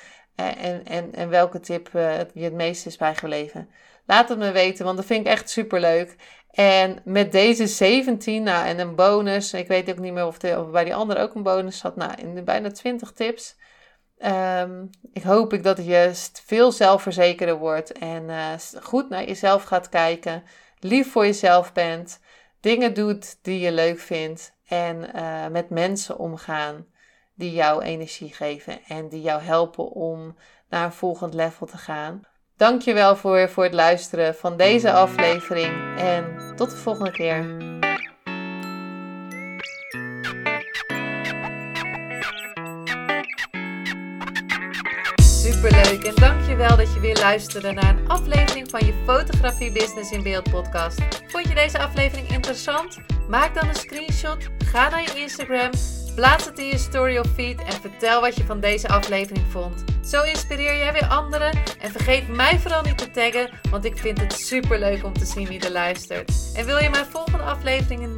en, 0.84 1.14
en 1.14 1.28
welke 1.28 1.60
tip 1.60 1.88
je 2.32 2.44
het 2.44 2.54
meest 2.54 2.86
is 2.86 2.96
bijgebleven. 2.96 3.68
Laat 4.08 4.28
het 4.28 4.38
me 4.38 4.50
weten, 4.50 4.84
want 4.84 4.96
dat 4.96 5.06
vind 5.06 5.26
ik 5.26 5.32
echt 5.32 5.50
super 5.50 5.80
leuk. 5.80 6.16
En 6.50 7.00
met 7.04 7.32
deze 7.32 7.66
17, 7.66 8.42
nou, 8.42 8.66
en 8.66 8.78
een 8.78 8.94
bonus, 8.94 9.52
ik 9.52 9.68
weet 9.68 9.90
ook 9.90 9.98
niet 9.98 10.12
meer 10.12 10.26
of, 10.26 10.38
de, 10.38 10.58
of 10.60 10.70
bij 10.70 10.84
die 10.84 10.94
andere 10.94 11.20
ook 11.20 11.34
een 11.34 11.42
bonus 11.42 11.78
zat, 11.78 11.96
nou, 11.96 12.12
in 12.16 12.34
de 12.34 12.42
bijna 12.42 12.70
20 12.70 13.12
tips. 13.12 13.56
Um, 14.18 14.90
ik 15.12 15.22
hoop 15.22 15.52
ik 15.52 15.62
dat 15.62 15.86
je 15.86 16.10
veel 16.44 16.72
zelfverzekerder 16.72 17.56
wordt 17.56 17.92
en 17.92 18.22
uh, 18.28 18.52
goed 18.82 19.08
naar 19.08 19.24
jezelf 19.24 19.62
gaat 19.62 19.88
kijken, 19.88 20.42
lief 20.78 21.12
voor 21.12 21.24
jezelf 21.24 21.72
bent, 21.72 22.20
dingen 22.60 22.94
doet 22.94 23.38
die 23.42 23.60
je 23.60 23.72
leuk 23.72 23.98
vindt 23.98 24.52
en 24.66 25.10
uh, 25.16 25.46
met 25.46 25.70
mensen 25.70 26.18
omgaan 26.18 26.86
die 27.34 27.52
jou 27.52 27.82
energie 27.82 28.32
geven 28.32 28.80
en 28.86 29.08
die 29.08 29.22
jou 29.22 29.42
helpen 29.42 29.90
om 29.90 30.36
naar 30.68 30.84
een 30.84 30.92
volgend 30.92 31.34
level 31.34 31.66
te 31.66 31.78
gaan. 31.78 32.22
Dankjewel 32.58 33.16
voor, 33.16 33.48
voor 33.48 33.64
het 33.64 33.72
luisteren 33.72 34.34
van 34.34 34.56
deze 34.56 34.92
aflevering 34.92 35.98
en 35.98 36.52
tot 36.56 36.70
de 36.70 36.76
volgende 36.76 37.10
keer. 37.10 37.44
Superleuk 45.22 46.04
en 46.04 46.14
dankjewel 46.14 46.76
dat 46.76 46.94
je 46.94 47.00
weer 47.00 47.16
luisterde 47.16 47.72
naar 47.72 47.98
een 47.98 48.08
aflevering 48.08 48.70
van 48.70 48.86
je 48.86 49.02
Fotografie 49.06 49.72
Business 49.72 50.12
in 50.12 50.22
Beeld 50.22 50.50
podcast. 50.50 51.00
Vond 51.26 51.48
je 51.48 51.54
deze 51.54 51.78
aflevering 51.78 52.28
interessant? 52.28 52.98
Maak 53.28 53.54
dan 53.54 53.68
een 53.68 53.74
screenshot, 53.74 54.48
ga 54.64 54.88
naar 54.88 55.02
je 55.02 55.20
Instagram, 55.20 55.70
plaats 56.18 56.44
het 56.44 56.58
in 56.58 56.66
je 56.66 56.78
story 56.78 57.16
of 57.16 57.26
feed 57.34 57.60
en 57.60 57.72
vertel 57.72 58.20
wat 58.20 58.36
je 58.36 58.44
van 58.44 58.60
deze 58.60 58.88
aflevering 58.88 59.44
vond. 59.50 59.84
Zo 60.04 60.22
inspireer 60.22 60.76
jij 60.76 60.92
weer 60.92 61.06
anderen 61.06 61.52
en 61.80 61.90
vergeet 61.90 62.28
mij 62.28 62.58
vooral 62.58 62.82
niet 62.82 62.98
te 62.98 63.10
taggen, 63.10 63.50
want 63.70 63.84
ik 63.84 63.98
vind 63.98 64.20
het 64.20 64.32
super 64.32 64.78
leuk 64.78 65.04
om 65.04 65.12
te 65.12 65.24
zien 65.24 65.46
wie 65.46 65.60
er 65.60 65.72
luistert. 65.72 66.32
En 66.54 66.66
wil 66.66 66.78
je 66.78 66.90
mijn 66.90 67.06
volgende 67.06 67.42
afleveringen 67.42 68.17